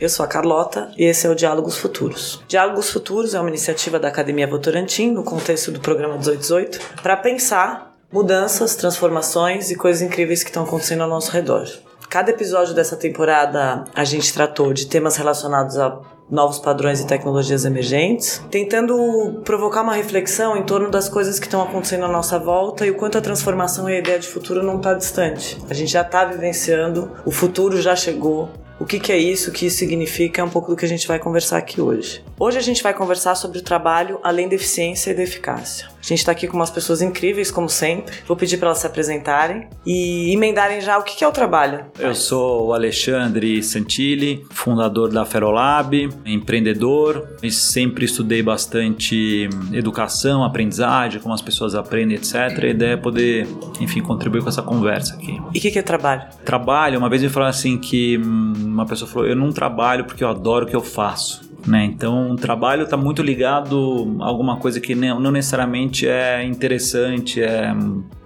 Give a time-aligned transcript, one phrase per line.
[0.00, 2.40] Eu sou a Carlota e esse é o Diálogos Futuros.
[2.46, 7.96] Diálogos Futuros é uma iniciativa da Academia Votorantim, no contexto do programa 1818, para pensar
[8.12, 11.66] mudanças, transformações e coisas incríveis que estão acontecendo ao nosso redor.
[12.08, 17.64] Cada episódio dessa temporada a gente tratou de temas relacionados a novos padrões e tecnologias
[17.64, 22.86] emergentes, tentando provocar uma reflexão em torno das coisas que estão acontecendo à nossa volta
[22.86, 25.58] e o quanto a transformação e a ideia de futuro não está distante.
[25.68, 28.48] A gente já está vivenciando, o futuro já chegou,
[28.80, 30.88] o que, que, é isso, o que isso significa, é um pouco do que a
[30.88, 32.22] gente vai conversar aqui hoje.
[32.38, 35.88] Hoje a gente vai conversar sobre o trabalho além da eficiência e da eficácia.
[36.00, 38.14] A gente está aqui com umas pessoas incríveis, como sempre.
[38.26, 41.86] Vou pedir para elas se apresentarem e emendarem já o que, é o trabalho.
[41.98, 51.20] Eu sou o Alexandre Santilli, fundador da Ferolab, empreendedor e sempre estudei bastante educação, aprendizagem,
[51.20, 52.34] como as pessoas aprendem, etc.
[52.34, 53.46] A ideia é poder,
[53.80, 55.40] enfim, contribuir com essa conversa aqui.
[55.52, 56.22] E o que, que é trabalho?
[56.44, 60.22] Trabalho, uma vez me falaram assim que hum, uma pessoa falou: Eu não trabalho porque
[60.22, 61.47] eu adoro o que eu faço.
[61.66, 61.84] Né?
[61.84, 67.74] Então, o trabalho está muito ligado a alguma coisa que não, necessariamente é interessante, é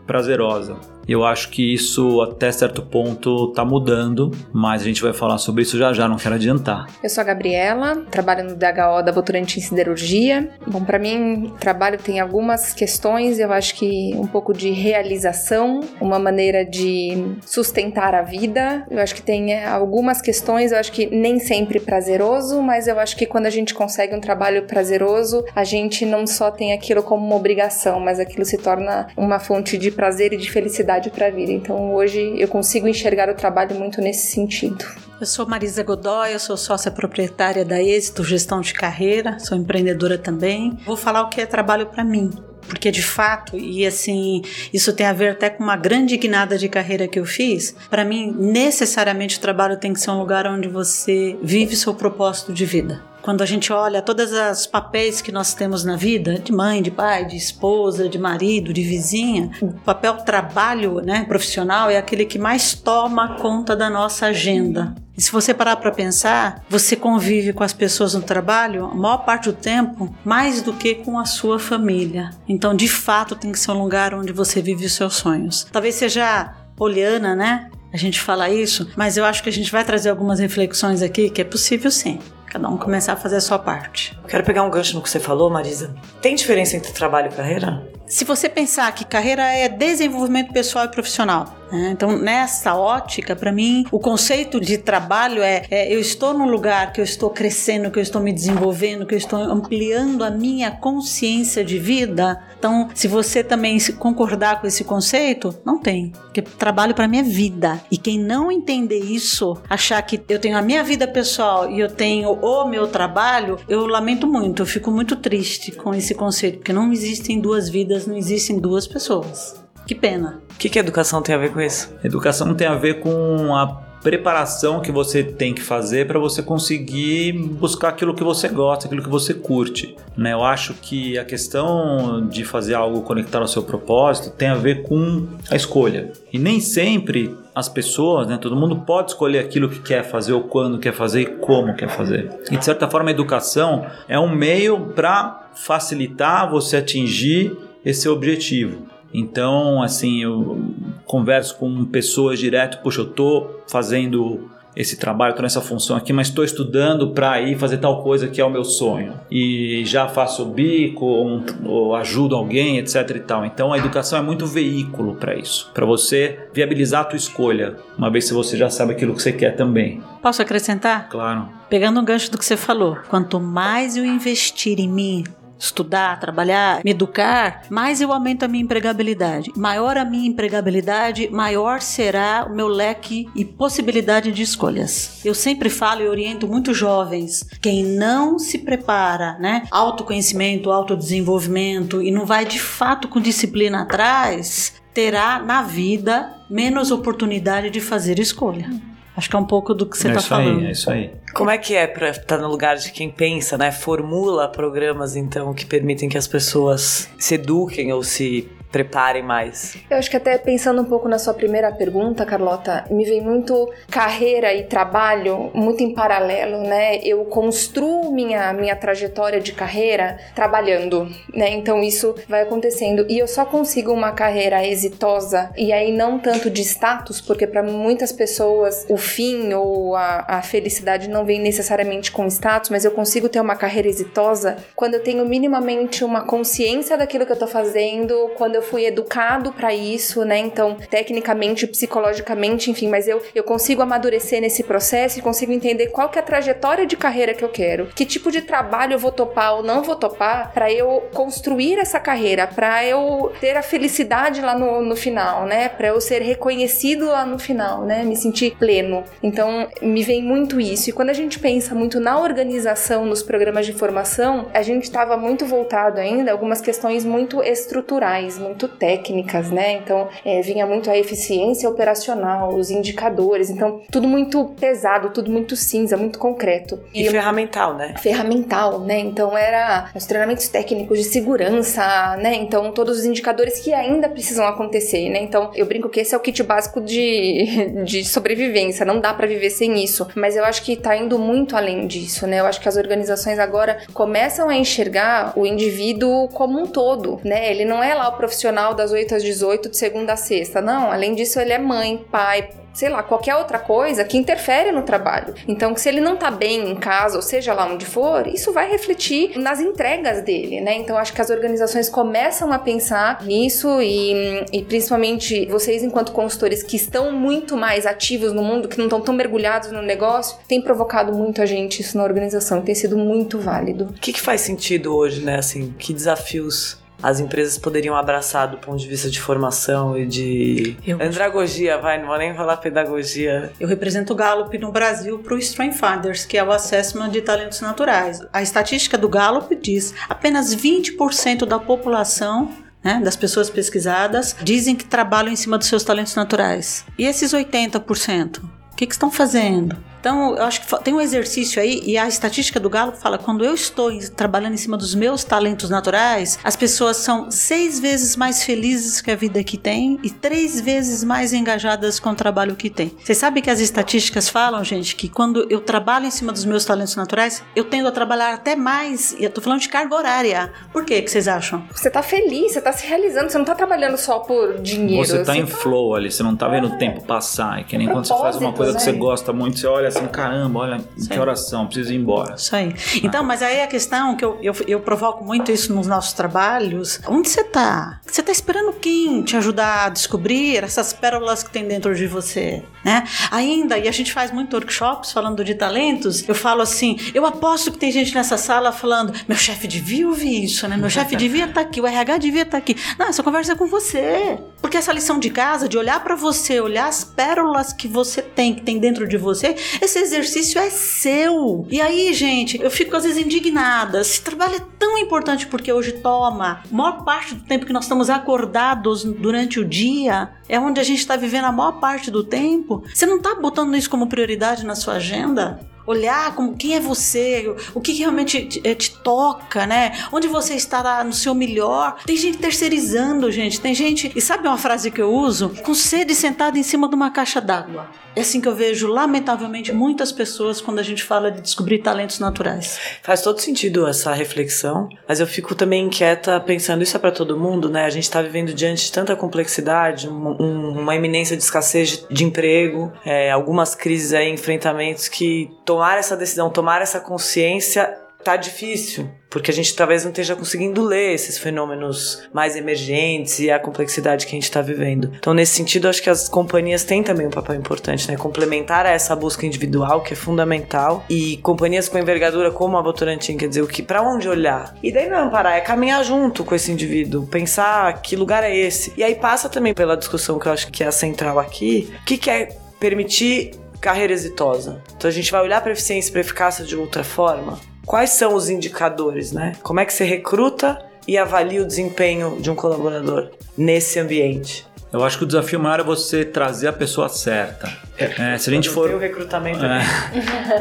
[0.07, 0.77] prazerosa.
[1.07, 5.63] Eu acho que isso até certo ponto está mudando, mas a gente vai falar sobre
[5.63, 6.87] isso já já, não quero adiantar.
[7.03, 10.51] Eu sou a Gabriela, trabalho no DHO da Votorantim Siderurgia.
[10.67, 16.19] Bom, para mim, trabalho tem algumas questões, eu acho que um pouco de realização, uma
[16.19, 18.87] maneira de sustentar a vida.
[18.91, 22.99] Eu acho que tem é, algumas questões, eu acho que nem sempre prazeroso, mas eu
[22.99, 27.03] acho que quando a gente consegue um trabalho prazeroso, a gente não só tem aquilo
[27.03, 31.27] como uma obrigação, mas aquilo se torna uma fonte de prazer e de felicidade para
[31.27, 31.53] a vida.
[31.53, 34.85] Então hoje eu consigo enxergar o trabalho muito nesse sentido.
[35.21, 40.19] Eu sou Marisa Godoy, eu sou sócia proprietária da Êxito Gestão de Carreira, sou empreendedora
[40.19, 40.77] também.
[40.85, 42.29] Vou falar o que é trabalho para mim,
[42.67, 44.43] porque de fato, e assim,
[44.73, 47.73] isso tem a ver até com uma grande guinada de carreira que eu fiz.
[47.89, 52.53] Para mim, necessariamente o trabalho tem que ser um lugar onde você vive seu propósito
[52.53, 53.12] de vida.
[53.23, 56.91] Quando a gente olha todas as papéis que nós temos na vida, de mãe, de
[56.91, 62.37] pai, de esposa, de marido, de vizinha, o papel trabalho, né, profissional é aquele que
[62.37, 64.95] mais toma conta da nossa agenda.
[65.17, 69.19] E se você parar para pensar, você convive com as pessoas no trabalho a maior
[69.19, 72.31] parte do tempo mais do que com a sua família.
[72.49, 75.67] Então, de fato, tem que ser um lugar onde você vive os seus sonhos.
[75.71, 77.71] Talvez seja poliana, né?
[77.93, 81.29] A gente fala isso, mas eu acho que a gente vai trazer algumas reflexões aqui
[81.29, 82.19] que é possível sim.
[82.53, 84.15] Cada um começar a fazer a sua parte.
[84.29, 85.95] Quero pegar um gancho no que você falou, Marisa.
[86.21, 87.91] Tem diferença entre trabalho e carreira?
[88.07, 91.93] Se você pensar que carreira é desenvolvimento pessoal e profissional, né?
[91.93, 96.93] então nessa ótica, para mim, o conceito de trabalho é, é, eu estou num lugar
[96.93, 100.71] que eu estou crescendo, que eu estou me desenvolvendo, que eu estou ampliando a minha
[100.71, 102.39] consciência de vida.
[102.63, 107.23] Então, se você também concordar com esse conceito, não tem, porque trabalho para mim é
[107.25, 107.83] vida.
[107.91, 111.91] E quem não entender isso, achar que eu tenho a minha vida pessoal e eu
[111.91, 116.73] tenho o meu trabalho, eu lamento muito, eu fico muito triste com esse conceito, porque
[116.73, 119.61] não existem duas vidas não existem duas pessoas.
[119.85, 120.41] Que pena.
[120.53, 121.93] O que, que a educação tem a ver com isso?
[122.05, 127.33] Educação tem a ver com a preparação que você tem que fazer para você conseguir
[127.33, 129.97] buscar aquilo que você gosta, aquilo que você curte.
[130.17, 130.33] Né?
[130.33, 134.83] Eu acho que a questão de fazer algo conectado ao seu propósito tem a ver
[134.83, 136.13] com a escolha.
[136.33, 140.43] E nem sempre as pessoas, né, todo mundo pode escolher aquilo que quer fazer, ou
[140.43, 142.31] quando quer fazer e como quer fazer.
[142.51, 148.92] E de certa forma a educação é um meio para facilitar você atingir esse objetivo.
[149.13, 150.61] Então, assim, eu
[151.05, 156.29] converso com pessoas direto, puxa, eu tô fazendo esse trabalho, tô nessa função aqui, mas
[156.29, 159.15] estou estudando para ir fazer tal coisa que é o meu sonho.
[159.31, 163.45] E já faço bico, ou, ou ajudo alguém, etc e tal.
[163.45, 168.11] Então a educação é muito veículo para isso, para você viabilizar a tua escolha, uma
[168.11, 170.03] vez que você já sabe aquilo que você quer também.
[170.23, 171.09] Posso acrescentar?
[171.09, 171.49] Claro.
[171.69, 175.25] Pegando um gancho do que você falou, quanto mais eu investir em mim,
[175.63, 179.53] estudar, trabalhar, me educar, mais eu aumento a minha empregabilidade.
[179.57, 185.25] Maior a minha empregabilidade, maior será o meu leque e possibilidade de escolhas.
[185.25, 189.63] Eu sempre falo e oriento muito jovens, quem não se prepara, né?
[189.71, 197.71] Autoconhecimento, autodesenvolvimento e não vai de fato com disciplina atrás, terá na vida menos oportunidade
[197.71, 198.69] de fazer escolha.
[199.17, 200.61] Acho que é um pouco do que você está é falando.
[200.61, 201.11] Aí, é isso aí.
[201.35, 203.73] Como é que é para estar no lugar de quem pensa, né?
[203.73, 209.77] Formula programas então que permitem que as pessoas se eduquem ou se preparem mais?
[209.91, 213.71] Eu acho que até pensando um pouco na sua primeira pergunta, Carlota, me vem muito
[213.91, 216.97] carreira e trabalho muito em paralelo, né?
[217.05, 221.51] Eu construo minha, minha trajetória de carreira trabalhando, né?
[221.51, 226.49] Então isso vai acontecendo e eu só consigo uma carreira exitosa e aí não tanto
[226.49, 232.11] de status, porque para muitas pessoas o fim ou a, a felicidade não vem necessariamente
[232.11, 236.97] com status, mas eu consigo ter uma carreira exitosa quando eu tenho minimamente uma consciência
[236.97, 240.39] daquilo que eu tô fazendo, quando eu fui educado para isso, né?
[240.39, 246.09] Então, tecnicamente, psicologicamente, enfim, mas eu, eu consigo amadurecer nesse processo e consigo entender qual
[246.09, 249.13] que é a trajetória de carreira que eu quero, que tipo de trabalho eu vou
[249.13, 254.41] topar ou não vou topar para eu construir essa carreira, para eu ter a felicidade
[254.41, 255.69] lá no, no final, né?
[255.69, 258.03] Para eu ser reconhecido lá no final, né?
[258.05, 259.05] Me sentir pleno.
[259.23, 260.91] Então, me vem muito isso.
[260.91, 265.17] E quando a gente pensa muito na organização nos programas de formação, a gente estava
[265.17, 269.75] muito voltado ainda a algumas questões muito estruturais, muito técnicas, né?
[269.75, 273.51] Então, é, vinha muito a eficiência operacional, os indicadores.
[273.51, 276.81] Então, tudo muito pesado, tudo muito cinza, muito concreto.
[276.95, 277.95] E, e ferramental, né?
[277.99, 278.99] Ferramental, né?
[278.99, 282.35] Então, era os treinamentos técnicos de segurança, né?
[282.35, 285.21] Então, todos os indicadores que ainda precisam acontecer, né?
[285.23, 289.27] Então, eu brinco que esse é o kit básico de, de sobrevivência, não dá para
[289.27, 290.09] viver sem isso.
[290.15, 292.41] Mas eu acho que tá indo muito além disso, né?
[292.41, 297.51] Eu acho que as organizações agora começam a enxergar o indivíduo como um todo, né?
[297.51, 298.42] Ele não é lá o profissional
[298.75, 300.91] das 8 às 18 de segunda a sexta, não.
[300.91, 305.35] Além disso, ele é mãe, pai, sei lá, qualquer outra coisa que interfere no trabalho.
[305.47, 308.71] Então, se ele não tá bem em casa, ou seja lá onde for, isso vai
[308.71, 310.75] refletir nas entregas dele, né?
[310.77, 316.63] Então, acho que as organizações começam a pensar nisso e, e principalmente vocês, enquanto consultores
[316.63, 320.61] que estão muito mais ativos no mundo, que não estão tão mergulhados no negócio, tem
[320.61, 323.85] provocado muito a gente isso na organização, tem sido muito válido.
[323.85, 325.37] O que, que faz sentido hoje, né?
[325.37, 330.77] Assim, que desafios as empresas poderiam abraçar do ponto de vista de formação e de
[330.87, 331.03] eu...
[331.03, 333.53] andragogia, vai, não vou nem falar pedagogia.
[333.59, 335.81] Eu represento o Gallup no Brasil para o Strength
[336.29, 338.21] que é o assessment de talentos naturais.
[338.33, 342.51] A estatística do Gallup diz apenas 20% da população
[342.83, 346.85] né, das pessoas pesquisadas dizem que trabalham em cima dos seus talentos naturais.
[346.99, 348.39] E esses 80%?
[348.39, 349.77] O que, que estão fazendo?
[350.03, 353.45] Então, eu acho que tem um exercício aí, e a estatística do Galo fala: quando
[353.45, 358.43] eu estou trabalhando em cima dos meus talentos naturais, as pessoas são seis vezes mais
[358.43, 362.69] felizes que a vida que tem e três vezes mais engajadas com o trabalho que
[362.69, 362.91] tem.
[362.99, 366.65] Vocês sabem que as estatísticas falam, gente, que quando eu trabalho em cima dos meus
[366.65, 370.53] talentos naturais, eu tendo a trabalhar até mais, e eu tô falando de carga horária.
[370.73, 371.63] Por quê que vocês acham?
[371.71, 375.07] Você tá feliz, você tá se realizando, você não tá trabalhando só por dinheiro.
[375.07, 375.57] Você tá você em tá...
[375.57, 377.61] flow ali, você não tá vendo o tempo passar.
[377.61, 378.99] É que nem quando você faz uma coisa que você né?
[378.99, 382.35] gosta muito, você olha assim, caramba, olha, que oração, preciso ir embora.
[382.35, 382.75] Isso aí.
[383.03, 387.01] Então, mas aí a questão que eu, eu, eu provoco muito isso nos nossos trabalhos,
[387.07, 388.01] onde você tá?
[388.07, 392.63] Você tá esperando quem te ajudar a descobrir essas pérolas que tem dentro de você,
[392.85, 393.05] né?
[393.31, 397.73] Ainda, e a gente faz muito workshops falando de talentos, eu falo assim, eu aposto
[397.73, 400.77] que tem gente nessa sala falando, meu chefe devia ouvir isso, né?
[400.77, 402.77] Meu chefe devia estar tá aqui, o RH devia estar tá aqui.
[402.99, 404.39] Não, essa conversa é com você.
[404.61, 408.55] Porque essa lição de casa, de olhar para você, olhar as pérolas que você tem,
[408.55, 411.67] que tem dentro de você, esse exercício é seu.
[411.69, 414.01] E aí, gente, eu fico às vezes indignada.
[414.01, 417.85] Esse trabalho é tão importante porque hoje toma a maior parte do tempo que nós
[417.85, 422.23] estamos acordados durante o dia, é onde a gente está vivendo a maior parte do
[422.23, 422.85] tempo.
[422.95, 425.72] Você não está botando isso como prioridade na sua agenda?
[425.87, 429.93] Olhar como quem é você, o que realmente te, eh, te, toca, né?
[430.13, 431.97] Onde você está no seu melhor.
[432.05, 433.61] Tem gente terceirizando, gente.
[433.61, 434.13] Tem gente.
[434.15, 435.51] E sabe uma frase que eu uso?
[435.63, 437.89] Com sede sentada em cima de uma caixa d'água.
[438.15, 442.19] É assim que eu vejo, lamentavelmente, muitas pessoas quando a gente fala de descobrir talentos
[442.19, 442.79] naturais.
[443.03, 447.39] Faz todo sentido essa reflexão, mas eu fico também inquieta pensando, isso é para todo
[447.39, 447.87] mundo, né?
[447.87, 452.25] A gente está vivendo diante de tanta complexidade, um, uma iminência de escassez de, de
[452.25, 459.11] emprego, é, algumas crises aí, enfrentamentos que tomar essa decisão, tomar essa consciência tá difícil,
[459.29, 464.27] porque a gente talvez não esteja conseguindo ler esses fenômenos mais emergentes e a complexidade
[464.27, 465.11] que a gente está vivendo.
[465.19, 468.17] Então, nesse sentido, acho que as companhias têm também um papel importante, né?
[468.17, 473.37] Complementar a essa busca individual, que é fundamental, e companhias com envergadura como a Votorantim,
[473.37, 474.73] quer dizer, o que para onde olhar.
[474.83, 478.55] E daí não é parar, é caminhar junto com esse indivíduo, pensar que lugar é
[478.55, 478.93] esse.
[478.97, 482.05] E aí passa também pela discussão que eu acho que é a central aqui, o
[482.05, 484.81] que, que é permitir carreira exitosa.
[484.97, 487.59] Então a gente vai olhar para eficiência e para eficácia de outra forma.
[487.85, 489.55] Quais são os indicadores, né?
[489.63, 494.65] Como é que você recruta e avalia o desempenho de um colaborador nesse ambiente?
[494.93, 497.77] Eu acho que o desafio maior é você trazer a pessoa certa.
[498.19, 498.91] É, se a gente for.
[498.91, 499.83] O recrutamento é,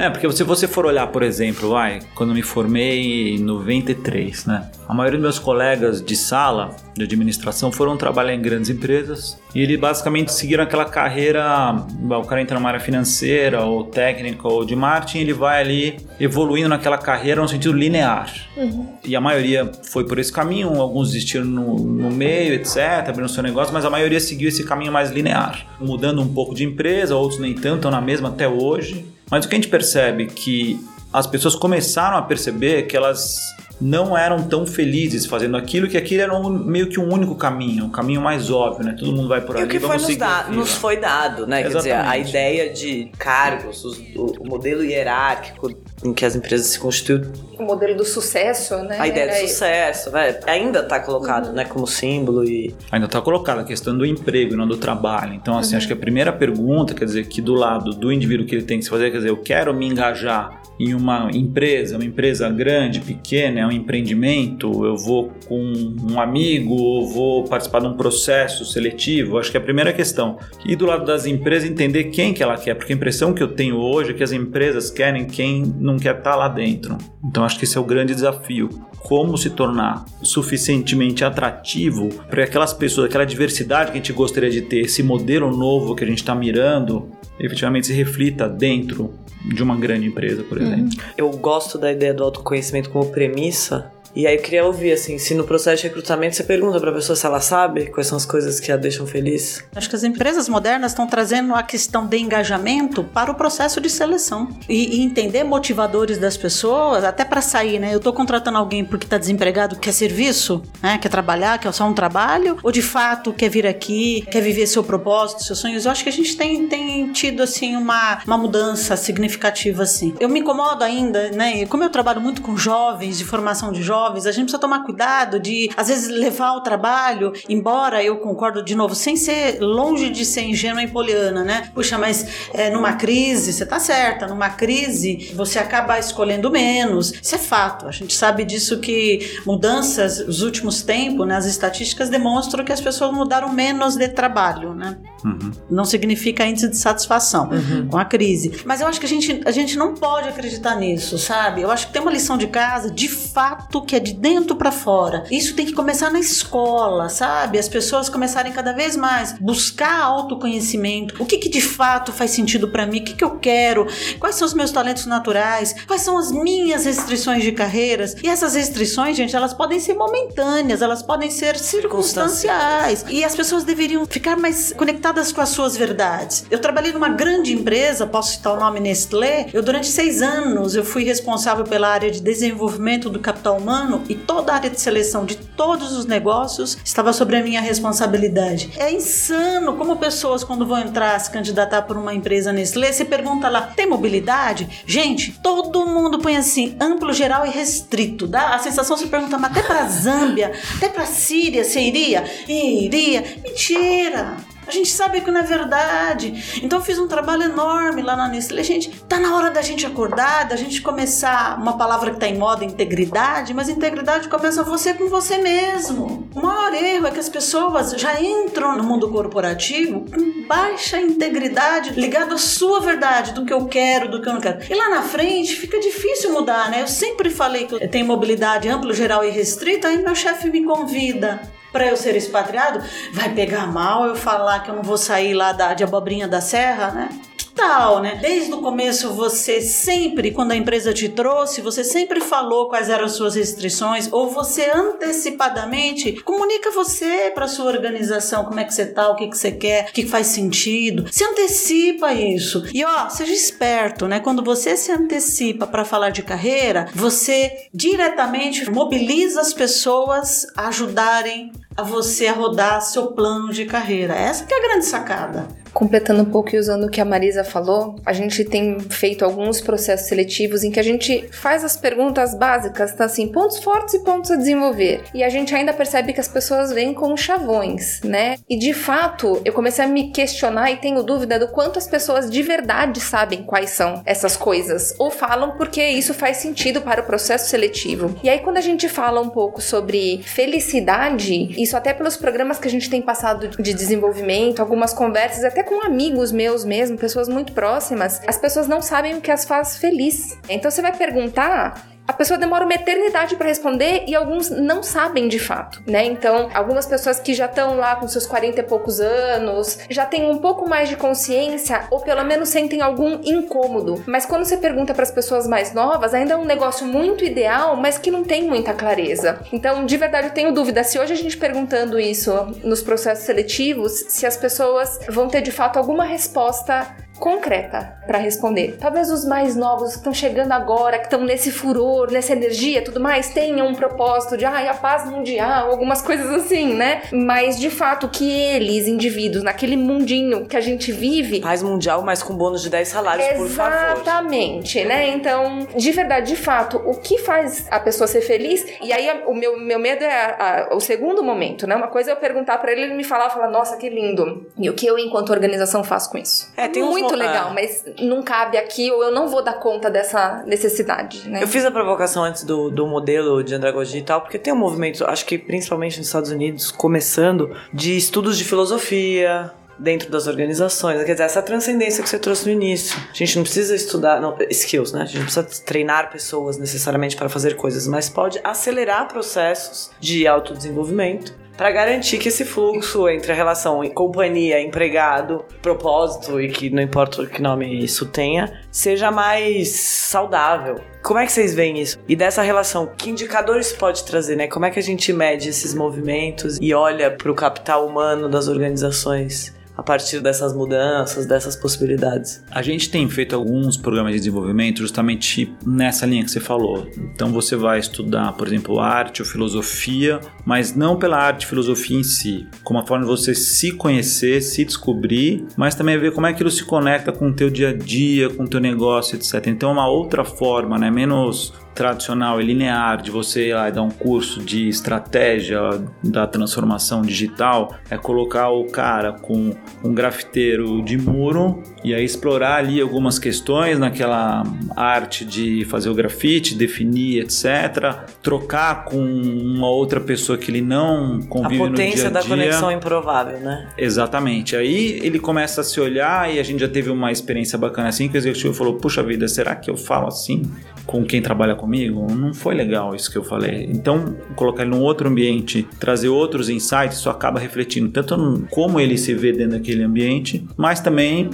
[0.05, 4.45] é, porque se você for olhar, por exemplo, vai, quando eu me formei em 93,
[4.45, 4.69] né?
[4.87, 9.61] A maioria dos meus colegas de sala de administração foram trabalhar em grandes empresas e
[9.61, 11.75] eles basicamente seguiram aquela carreira.
[12.09, 16.69] O cara entra numa área financeira, ou técnica, ou de marketing, ele vai ali evoluindo
[16.69, 18.31] naquela carreira no sentido linear.
[18.55, 18.87] Uhum.
[19.03, 23.43] E a maioria foi por esse caminho, alguns desistiram no, no meio, etc., abriram seu
[23.43, 27.39] negócio, mas a maioria seguiu esse caminho mais linear, mudando um pouco de empresa, outros
[27.39, 29.05] nem tanto, estão na mesma até hoje.
[29.29, 30.79] Mas o que a gente percebe que
[31.13, 33.39] as pessoas começaram a perceber que elas
[33.81, 37.85] não eram tão felizes fazendo aquilo, que aquilo era um, meio que um único caminho,
[37.85, 38.95] um caminho mais óbvio, né?
[38.97, 39.65] Todo mundo vai por ali.
[39.65, 41.61] E o que foi nos, da, nos, foi dado, né?
[41.61, 41.71] Exatamente.
[41.71, 45.71] Quer dizer, a ideia de cargos, os, o, o, modelo hierárquico
[46.03, 47.31] em que as empresas se constituem.
[47.57, 48.97] O modelo do sucesso, né?
[48.99, 50.39] A ideia do sucesso, né?
[50.45, 51.53] ainda está colocado, uhum.
[51.53, 52.75] né, como símbolo e...
[52.91, 55.33] Ainda está colocada a questão do emprego, não do trabalho.
[55.33, 55.77] Então, assim, uhum.
[55.77, 58.77] acho que a primeira pergunta, quer dizer, que do lado do indivíduo que ele tem
[58.77, 63.01] que se fazer, quer dizer, eu quero me engajar em uma empresa, uma empresa grande,
[63.01, 65.61] pequena, é um empreendimento, eu vou com
[66.09, 70.37] um amigo, ou vou participar de um processo seletivo, acho que é a primeira questão.
[70.65, 73.49] E do lado das empresas, entender quem que ela quer, porque a impressão que eu
[73.49, 76.97] tenho hoje é que as empresas querem quem não quer estar lá dentro.
[77.23, 78.69] Então acho que esse é o grande desafio.
[78.99, 84.61] Como se tornar suficientemente atrativo para aquelas pessoas, aquela diversidade que a gente gostaria de
[84.61, 87.09] ter, esse modelo novo que a gente está mirando,
[87.41, 90.83] efetivamente se reflita dentro de uma grande empresa, por exemplo.
[90.83, 90.89] Uhum.
[91.17, 95.33] Eu gosto da ideia do autoconhecimento como premissa, e aí eu queria ouvir, assim, se
[95.33, 98.59] no processo de recrutamento você pergunta pra pessoa se ela sabe quais são as coisas
[98.59, 99.63] que a deixam feliz.
[99.75, 103.89] Acho que as empresas modernas estão trazendo a questão de engajamento para o processo de
[103.89, 104.49] seleção.
[104.67, 107.93] E, e entender motivadores das pessoas, até para sair, né?
[107.93, 110.97] Eu tô contratando alguém porque tá desempregado, quer serviço, né?
[110.97, 114.83] Quer trabalhar, quer só um trabalho, ou de fato quer vir aqui, quer viver seu
[114.83, 115.85] propósito, seus sonhos.
[115.85, 120.13] Eu acho que a gente tem, tem tido, assim, uma, uma mudança significativa, assim.
[120.19, 121.65] Eu me incomodo ainda, né?
[121.65, 124.83] Como eu trabalho muito com jovens, de formação de jovens, jovens, a gente precisa tomar
[124.83, 130.09] cuidado de, às vezes, levar o trabalho, embora eu concordo de novo, sem ser longe
[130.09, 131.69] de ser ingênua e poliana, né?
[131.73, 137.13] Puxa, mas é, numa crise, você tá certa, numa crise você acaba escolhendo menos.
[137.21, 137.87] Isso é fato.
[137.87, 142.81] A gente sabe disso que mudanças, os últimos tempos, né, as estatísticas demonstram que as
[142.81, 144.97] pessoas mudaram menos de trabalho, né?
[145.23, 145.51] Uhum.
[145.69, 147.87] Não significa índice de satisfação uhum.
[147.87, 148.61] com a crise.
[148.65, 151.61] Mas eu acho que a gente, a gente não pode acreditar nisso, sabe?
[151.61, 154.71] Eu acho que tem uma lição de casa, de fato, que é de dentro para
[154.71, 155.23] fora.
[155.31, 157.59] Isso tem que começar na escola, sabe?
[157.59, 161.15] As pessoas começarem cada vez mais buscar autoconhecimento.
[161.21, 162.99] O que, que de fato faz sentido para mim?
[162.99, 163.87] O que, que eu quero?
[164.19, 165.75] Quais são os meus talentos naturais?
[165.87, 168.15] Quais são as minhas restrições de carreiras?
[168.23, 173.05] E essas restrições, gente, elas podem ser momentâneas, elas podem ser circunstanciais.
[173.09, 176.45] E as pessoas deveriam ficar mais conectadas com as suas verdades.
[176.49, 179.47] Eu trabalhei numa grande empresa, posso citar o nome Nestlé.
[179.53, 184.15] Eu durante seis anos eu fui responsável pela área de desenvolvimento do capital humano e
[184.15, 188.71] toda a área de seleção de todos os negócios estava sobre a minha responsabilidade.
[188.77, 193.49] É insano como pessoas, quando vão entrar, se candidatar por uma empresa Nestlé, se pergunta
[193.49, 194.83] lá: tem mobilidade?
[194.85, 198.25] Gente, todo mundo põe assim, amplo, geral e restrito.
[198.25, 202.23] Dá a sensação se pergunta, mas até para Zâmbia, até para Síria, você iria?
[202.47, 203.23] Iria.
[203.43, 204.37] Mentira!
[204.71, 206.61] A gente sabe que não é verdade.
[206.63, 208.63] Então eu fiz um trabalho enorme lá na Nestlé.
[208.63, 212.37] Gente, tá na hora da gente acordar, da gente começar uma palavra que tá em
[212.37, 216.25] moda, integridade, mas integridade começa você com você mesmo.
[216.33, 221.89] O maior erro é que as pessoas já entram no mundo corporativo com baixa integridade,
[221.99, 224.59] ligado à sua verdade, do que eu quero, do que eu não quero.
[224.69, 226.81] E lá na frente fica difícil mudar, né?
[226.81, 231.41] Eu sempre falei que tenho mobilidade ampla, geral e restrita, aí meu chefe me convida
[231.71, 235.51] para eu ser expatriado, vai pegar mal eu falar que eu não vou sair lá
[235.51, 237.09] da, de abobrinha da serra, né?
[237.55, 238.15] Tal, né?
[238.21, 243.05] Desde o começo você sempre, quando a empresa te trouxe, você sempre falou quais eram
[243.05, 248.85] as suas restrições ou você antecipadamente comunica você para sua organização como é que você
[248.85, 251.05] tá, o que que você quer, o que faz sentido.
[251.11, 252.65] Se antecipa isso.
[252.73, 254.19] E ó, seja esperto, né?
[254.19, 261.51] Quando você se antecipa para falar de carreira, você diretamente mobiliza as pessoas a ajudarem
[261.75, 264.13] a você a rodar seu plano de carreira.
[264.13, 265.47] Essa que é a grande sacada.
[265.73, 269.61] Completando um pouco e usando o que a Marisa falou, a gente tem feito alguns
[269.61, 273.99] processos seletivos em que a gente faz as perguntas básicas, tá assim, pontos fortes e
[274.03, 275.03] pontos a desenvolver.
[275.13, 278.35] E a gente ainda percebe que as pessoas vêm com chavões, né?
[278.49, 282.29] E de fato, eu comecei a me questionar e tenho dúvida do quanto as pessoas
[282.29, 287.05] de verdade sabem quais são essas coisas, ou falam porque isso faz sentido para o
[287.05, 288.13] processo seletivo.
[288.21, 292.67] E aí, quando a gente fala um pouco sobre felicidade, isso até pelos programas que
[292.67, 297.53] a gente tem passado de desenvolvimento, algumas conversas, até com amigos meus mesmo, pessoas muito
[297.53, 300.37] próximas, as pessoas não sabem o que as faz feliz.
[300.49, 305.29] Então você vai perguntar, a pessoa demora uma eternidade para responder e alguns não sabem
[305.29, 306.03] de fato, né?
[306.03, 310.29] Então, algumas pessoas que já estão lá com seus 40 e poucos anos, já têm
[310.29, 314.03] um pouco mais de consciência ou pelo menos sentem algum incômodo.
[314.05, 317.77] Mas quando você pergunta para as pessoas mais novas, ainda é um negócio muito ideal,
[317.77, 319.39] mas que não tem muita clareza.
[319.53, 323.93] Então, de verdade, eu tenho dúvida se hoje a gente perguntando isso nos processos seletivos,
[324.09, 328.77] se as pessoas vão ter de fato alguma resposta concreta para responder.
[328.79, 332.99] Talvez os mais novos que estão chegando agora, que estão nesse furor, nessa energia, tudo
[332.99, 337.03] mais, tenham um propósito de ah, a paz mundial, algumas coisas assim, né?
[337.13, 342.23] Mas de fato que eles, indivíduos, naquele mundinho que a gente vive, paz mundial, mas
[342.23, 344.01] com bônus de 10 salários, por favor.
[344.01, 345.09] Exatamente, né?
[345.09, 348.65] Então, de verdade, de fato, o que faz a pessoa ser feliz?
[348.81, 351.75] E aí o meu, meu medo é a, a, o segundo momento, né?
[351.75, 354.47] Uma coisa é eu perguntar para ele, ele me falar, falar, nossa, que lindo.
[354.57, 356.51] E o que eu, enquanto organização, faço com isso?
[356.57, 357.53] É, tem muito uns, legal, é.
[357.53, 361.41] mas não cabe aqui ou eu não vou dar conta dessa necessidade, né?
[361.41, 364.57] Eu fiz a provocação antes do, do modelo de andragogia e tal, porque tem um
[364.57, 369.51] movimento, acho que principalmente nos Estados Unidos, começando, de estudos de filosofia,
[369.81, 371.03] dentro das organizações.
[371.03, 372.97] Quer dizer, essa transcendência que você trouxe no início.
[373.09, 375.01] A gente não precisa estudar não, skills, né?
[375.01, 380.27] A gente não precisa treinar pessoas necessariamente para fazer coisas, mas pode acelerar processos de
[380.27, 386.81] autodesenvolvimento para garantir que esse fluxo entre a relação companhia, empregado, propósito e que não
[386.81, 390.79] importa que nome isso tenha, seja mais saudável.
[391.03, 391.99] Como é que vocês veem isso?
[392.07, 394.47] E dessa relação, que indicadores pode trazer, né?
[394.47, 398.47] Como é que a gente mede esses movimentos e olha para o capital humano das
[398.47, 399.53] organizações?
[399.81, 402.43] A partir dessas mudanças, dessas possibilidades.
[402.51, 406.87] A gente tem feito alguns programas de desenvolvimento justamente nessa linha que você falou.
[407.15, 411.97] Então você vai estudar, por exemplo, arte ou filosofia, mas não pela arte e filosofia
[411.97, 416.27] em si, como a forma de você se conhecer, se descobrir, mas também ver como
[416.27, 419.15] é que aquilo se conecta com o teu dia a dia, com o teu negócio,
[419.15, 419.47] etc.
[419.47, 420.91] Então é uma outra forma, né?
[420.91, 425.59] Menos tradicional e linear de você ir lá e dar um curso de estratégia
[426.03, 432.55] da transformação digital é colocar o cara com um grafiteiro de muro e aí explorar
[432.55, 434.43] ali algumas questões naquela
[434.75, 438.07] arte de fazer o grafite, definir, etc.
[438.21, 442.05] Trocar com uma outra pessoa que ele não convive no dia a dia.
[442.05, 443.69] A potência da conexão improvável, né?
[443.77, 444.55] Exatamente.
[444.55, 448.07] Aí ele começa a se olhar e a gente já teve uma experiência bacana assim
[448.07, 450.43] que o executivo falou: "Puxa vida, será que eu falo assim
[450.85, 453.67] com quem trabalha comigo, não foi legal isso que eu falei.
[453.71, 458.97] Então, colocar ele num outro ambiente, trazer outros insights, isso acaba refletindo tanto como ele
[458.97, 461.29] se vê dentro daquele ambiente, mas também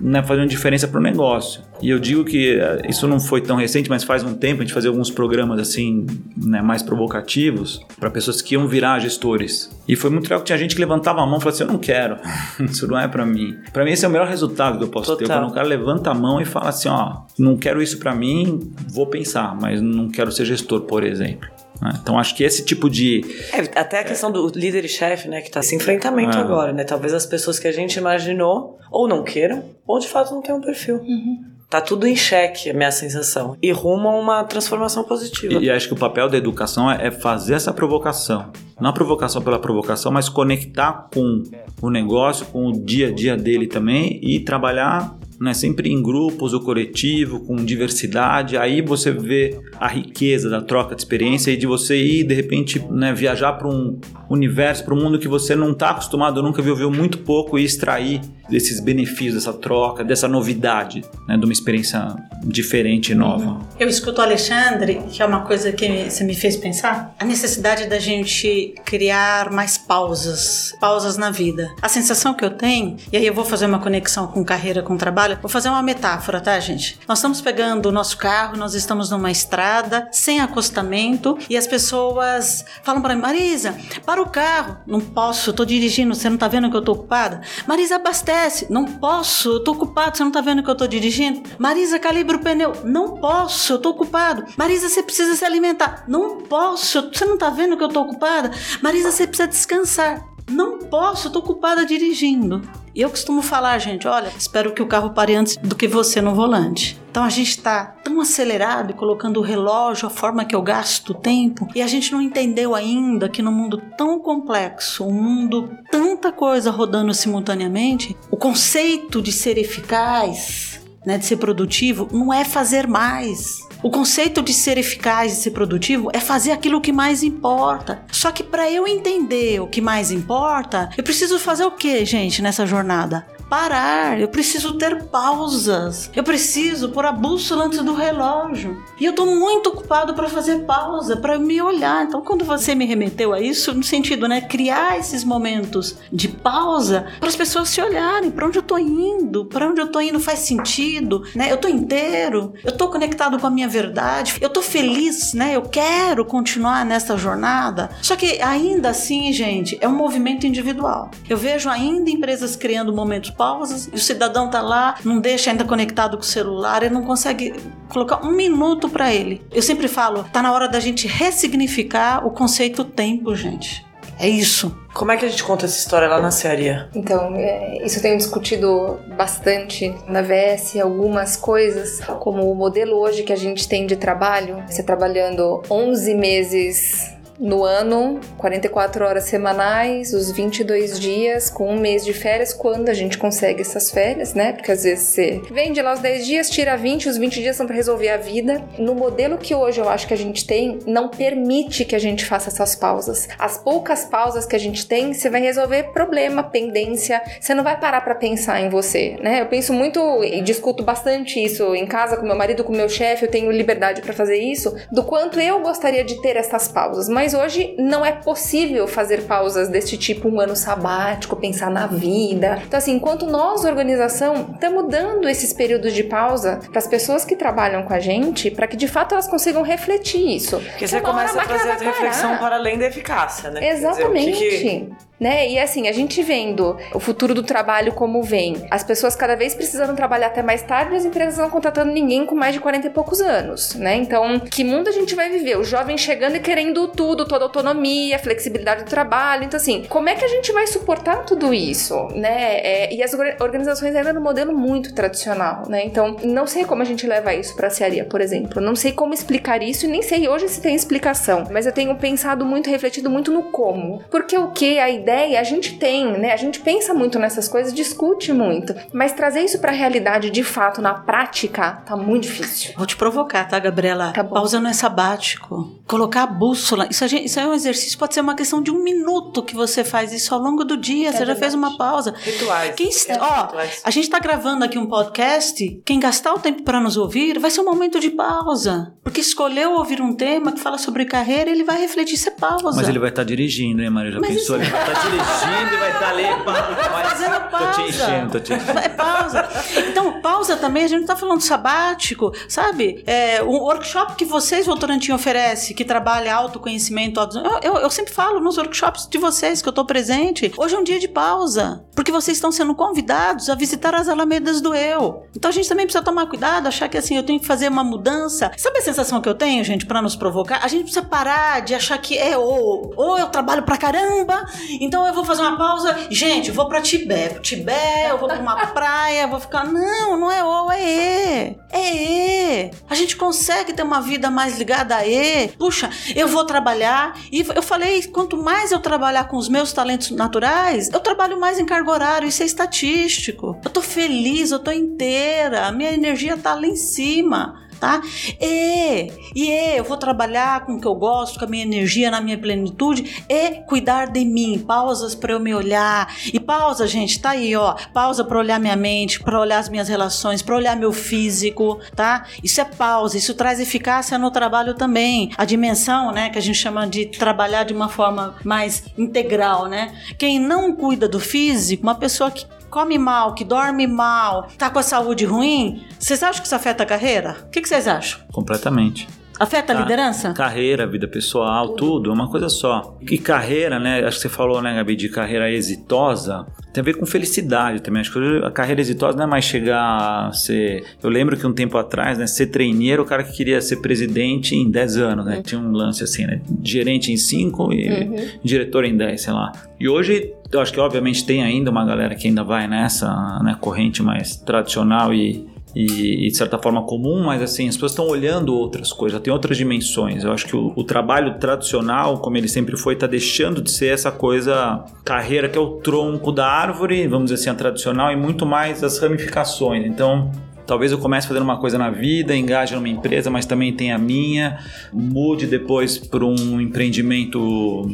[0.00, 1.62] né, fazendo diferença para o negócio.
[1.80, 4.64] E eu digo que eh, isso não foi tão recente, mas faz um tempo a
[4.64, 6.06] gente fazia alguns programas assim,
[6.36, 9.70] né, mais provocativos para pessoas que iam virar gestores.
[9.86, 11.68] E foi muito legal que tinha gente que levantava a mão e falava assim: Eu
[11.68, 12.16] não quero,
[12.64, 13.56] isso não é para mim.
[13.72, 15.26] Para mim, esse é o melhor resultado que eu posso Total.
[15.26, 15.32] ter.
[15.32, 18.72] Quando o cara levanta a mão e fala assim: Ó, não quero isso para mim,
[18.88, 21.48] vou pensar, mas não quero ser gestor, por exemplo.
[21.80, 21.92] Né?
[22.02, 23.22] Então acho que esse tipo de.
[23.52, 25.40] É, até a questão do líder e chefe, né?
[25.40, 26.40] Que tá esse enfrentamento é.
[26.40, 26.84] agora, né?
[26.84, 30.58] Talvez as pessoas que a gente imaginou ou não queiram, ou de fato não tenham
[30.58, 30.96] um perfil.
[30.96, 31.44] Uhum.
[31.70, 33.54] Tá tudo em xeque, a minha sensação.
[33.62, 35.52] E rumo a uma transformação positiva.
[35.52, 38.50] E, e acho que o papel da educação é, é fazer essa provocação.
[38.80, 41.42] Não a provocação pela provocação, mas conectar com
[41.82, 46.52] o negócio, com o dia a dia dele também e trabalhar né, sempre em grupos
[46.52, 48.56] ou coletivo, com diversidade.
[48.56, 52.82] Aí você vê a riqueza da troca de experiência e de você ir, de repente,
[52.90, 56.90] né, viajar para um universo, para um mundo que você não está acostumado, nunca viu
[56.90, 63.12] muito pouco e extrair desses benefícios, dessa troca, dessa novidade, né, de uma experiência diferente
[63.12, 63.60] e nova.
[63.78, 67.86] Eu escuto o Alexandre, que é uma coisa que você me fez pensar, a necessidade
[67.86, 71.70] da gente criar mais pausas, pausas na vida.
[71.82, 74.96] A sensação que eu tenho, e aí eu vou fazer uma conexão com carreira, com
[74.96, 76.98] trabalho, vou fazer uma metáfora, tá, gente?
[77.06, 82.64] Nós estamos pegando o nosso carro, nós estamos numa estrada, sem acostamento, e as pessoas
[82.82, 83.74] falam para mim, Marisa,
[84.06, 84.78] para o carro.
[84.86, 87.42] Não posso, eu tô dirigindo, você não tá vendo que eu tô ocupada?
[87.66, 91.42] Marisa, abastece não posso, eu tô ocupado, você não tá vendo que eu tô dirigindo?
[91.58, 92.72] Marisa, calibra o pneu.
[92.84, 94.44] Não posso, eu tô ocupado.
[94.56, 96.04] Marisa, você precisa se alimentar.
[96.08, 98.50] Não posso, você não tá vendo que eu tô ocupada?
[98.82, 100.24] Marisa, você precisa descansar.
[100.50, 102.62] Não posso, tô ocupada dirigindo.
[102.94, 106.20] E eu costumo falar, gente, olha, espero que o carro pare antes do que você
[106.20, 107.00] no volante.
[107.10, 111.10] Então a gente está tão acelerado e colocando o relógio, a forma que eu gasto
[111.10, 115.70] o tempo, e a gente não entendeu ainda que no mundo tão complexo, um mundo
[115.90, 122.44] tanta coisa rodando simultaneamente, o conceito de ser eficaz né, de ser produtivo não é
[122.44, 123.66] fazer mais.
[123.80, 128.02] O conceito de ser eficaz, de ser produtivo, é fazer aquilo que mais importa.
[128.10, 132.42] Só que para eu entender o que mais importa, eu preciso fazer o que, gente,
[132.42, 133.24] nessa jornada?
[133.48, 138.82] Parar, eu preciso ter pausas, eu preciso pôr a bússola antes do relógio.
[139.00, 142.04] E eu tô muito ocupado para fazer pausa, para me olhar.
[142.04, 147.06] Então, quando você me remeteu a isso, no sentido, né, criar esses momentos de pausa
[147.18, 150.20] para as pessoas se olharem, para onde eu tô indo, para onde eu tô indo
[150.20, 151.50] faz sentido, né?
[151.50, 155.56] Eu tô inteiro, eu tô conectado com a minha verdade, eu tô feliz, né?
[155.56, 157.90] Eu quero continuar nessa jornada.
[158.02, 161.10] Só que ainda assim, gente, é um movimento individual.
[161.28, 165.64] Eu vejo ainda empresas criando momentos pausas e o cidadão tá lá, não deixa ainda
[165.64, 167.54] conectado com o celular, ele não consegue
[167.88, 169.40] colocar um minuto para ele.
[169.52, 173.86] Eu sempre falo, tá na hora da gente ressignificar o conceito tempo, gente.
[174.20, 174.76] É isso.
[174.92, 176.70] Como é que a gente conta essa história lá na série?
[176.92, 183.22] Então, é, isso eu tenho discutido bastante na VS, algumas coisas, como o modelo hoje
[183.22, 190.12] que a gente tem de trabalho, você trabalhando 11 meses no ano, 44 horas semanais,
[190.12, 194.52] os 22 dias, com um mês de férias, quando a gente consegue essas férias, né?
[194.52, 197.66] Porque às vezes você vende lá os 10 dias, tira 20, os 20 dias são
[197.66, 198.62] para resolver a vida.
[198.78, 202.24] No modelo que hoje eu acho que a gente tem, não permite que a gente
[202.24, 203.28] faça essas pausas.
[203.38, 207.78] As poucas pausas que a gente tem, você vai resolver problema, pendência, você não vai
[207.78, 209.40] parar para pensar em você, né?
[209.40, 213.26] Eu penso muito e discuto bastante isso em casa com meu marido, com meu chefe,
[213.26, 217.27] eu tenho liberdade para fazer isso, do quanto eu gostaria de ter essas pausas, mas
[217.28, 222.62] mas hoje não é possível fazer pausas deste tipo, um ano sabático, pensar na vida.
[222.66, 227.36] Então, assim, enquanto nós, organização, estamos dando esses períodos de pausa para as pessoas que
[227.36, 230.58] trabalham com a gente, para que de fato elas consigam refletir isso.
[230.58, 233.68] Porque você começa a trazer a reflexão para além da eficácia, né?
[233.68, 234.32] Exatamente.
[234.32, 235.48] Dizer, que que né?
[235.48, 239.54] E assim, a gente vendo o futuro do trabalho como vem, as pessoas cada vez
[239.54, 242.90] precisando trabalhar até mais tarde, as empresas não contratando ninguém com mais de 40 e
[242.90, 243.96] poucos anos, né?
[243.96, 245.58] Então, que mundo a gente vai viver?
[245.58, 249.44] O jovem chegando e querendo tudo, toda autonomia, flexibilidade do trabalho.
[249.44, 252.60] Então, assim, como é que a gente vai suportar tudo isso, né?
[252.60, 255.84] É, e as organizações ainda no modelo muito tradicional, né?
[255.84, 258.60] Então, não sei como a gente leva isso para a cearia, por exemplo.
[258.60, 261.94] Não sei como explicar isso e nem sei hoje se tem explicação, mas eu tenho
[261.96, 264.02] pensado muito, refletido muito no como.
[264.10, 266.32] Porque o que a ideia ideia a gente tem, né?
[266.32, 270.44] A gente pensa muito nessas coisas, discute muito, mas trazer isso para a realidade de
[270.44, 272.74] fato na prática tá muito difícil.
[272.76, 274.12] Vou te provocar, tá, Gabriela?
[274.12, 274.34] Tá bom.
[274.34, 275.77] Pausa não é sabático.
[275.88, 278.82] Colocar a bússola, isso, gente, isso, é um exercício, pode ser uma questão de um
[278.82, 281.38] minuto que você faz isso ao longo do dia, é você verdade.
[281.38, 282.14] já fez uma pausa.
[282.20, 282.74] Rituais.
[282.76, 283.80] Quem, é, ó, rituais.
[283.82, 287.50] a gente tá gravando aqui um podcast, quem gastar o tempo para nos ouvir, vai
[287.50, 291.64] ser um momento de pausa, porque escolheu ouvir um tema que fala sobre carreira, ele
[291.64, 292.76] vai refletir, isso é pausa.
[292.76, 294.12] Mas ele vai estar tá dirigindo, hein, Maria?
[294.12, 294.60] Já Mas pensou?
[294.60, 294.68] Isso...
[294.68, 297.08] Ele vai estar tá dirigindo e vai estar tá ali.
[297.08, 297.66] Fazendo pausa.
[297.66, 298.78] Tô te enchendo, tô te enchendo.
[298.78, 299.48] É pausa.
[299.88, 303.02] Então, pausa também, a gente não tá falando sabático, sabe?
[303.06, 307.38] É, um workshop que vocês, Votorantim, oferece, que trabalha autoconhecimento, auto...
[307.38, 310.78] eu, eu, eu, sempre falo nos workshops de vocês que eu tô presente, hoje é
[310.78, 315.22] um dia de pausa, porque vocês estão sendo convidados a visitar as alamedas do eu.
[315.36, 317.84] Então a gente também precisa tomar cuidado, achar que assim, eu tenho que fazer uma
[317.84, 318.50] mudança.
[318.56, 320.64] Sabe a sensação que eu tenho, gente, para nos provocar?
[320.64, 324.44] A gente precisa parar de achar que é ou, ou eu trabalho pra caramba,
[324.80, 325.96] então eu vou fazer uma pausa.
[326.10, 327.34] Gente, vou pra Tibete.
[327.34, 329.64] Pro Tibete, eu vou pra uma praia, vou ficar.
[329.64, 331.56] Não, não é ou, é E.
[331.70, 332.70] É E.
[332.90, 335.52] A gente consegue ter uma vida mais ligada a E.
[335.68, 337.14] Puxa, eu vou trabalhar.
[337.30, 341.58] E eu falei, quanto mais eu trabalhar com os meus talentos naturais, eu trabalho mais
[341.58, 342.26] em cargo horário.
[342.26, 343.54] Isso é estatístico.
[343.62, 345.66] Eu tô feliz, eu tô inteira.
[345.66, 348.00] A minha energia tá lá em cima tá?
[348.40, 352.20] E, e eu vou trabalhar com o que eu gosto, com a minha energia, na
[352.20, 356.12] minha plenitude, e cuidar de mim, pausas para eu me olhar.
[356.32, 359.88] E pausa, gente, tá aí, ó, pausa para olhar minha mente, para olhar as minhas
[359.88, 362.26] relações, para olhar meu físico, tá?
[362.42, 365.30] Isso é pausa, isso traz eficácia no trabalho também.
[365.36, 369.94] A dimensão, né, que a gente chama de trabalhar de uma forma mais integral, né?
[370.18, 374.78] Quem não cuida do físico, uma pessoa que come mal, que dorme mal, tá com
[374.78, 377.36] a saúde ruim, vocês acham que isso afeta a carreira?
[377.46, 378.20] O que, que vocês acham?
[378.32, 379.08] Completamente.
[379.38, 380.32] Afeta a liderança?
[380.32, 382.96] Carreira, vida pessoal, tudo, é uma coisa só.
[383.00, 384.04] E carreira, né?
[384.04, 388.00] Acho que você falou, né, Gabi, de carreira exitosa, tem a ver com felicidade também.
[388.00, 390.84] Acho que a carreira exitosa não é mais chegar a ser.
[391.02, 394.54] Eu lembro que um tempo atrás, né, ser treineiro, o cara que queria ser presidente
[394.54, 395.36] em 10 anos, né?
[395.36, 395.42] Uhum.
[395.42, 396.40] Tinha um lance assim, né?
[396.62, 398.28] Gerente em 5 e uhum.
[398.42, 399.52] diretor em 10, sei lá.
[399.78, 403.08] E hoje eu acho que obviamente tem ainda uma galera que ainda vai nessa
[403.42, 405.46] né, corrente mais tradicional e
[405.78, 409.32] e, e, de certa forma comum, mas assim, as pessoas estão olhando outras coisas, tem
[409.32, 410.24] outras dimensões.
[410.24, 413.94] Eu acho que o, o trabalho tradicional, como ele sempre foi, está deixando de ser
[413.94, 418.16] essa coisa carreira que é o tronco da árvore, vamos dizer assim, a tradicional, e
[418.16, 419.86] muito mais as ramificações.
[419.86, 420.32] Então,
[420.68, 423.96] talvez eu comece fazendo uma coisa na vida, engaje numa empresa, mas também tem a
[423.96, 424.58] minha,
[424.92, 427.90] mude depois para um empreendimento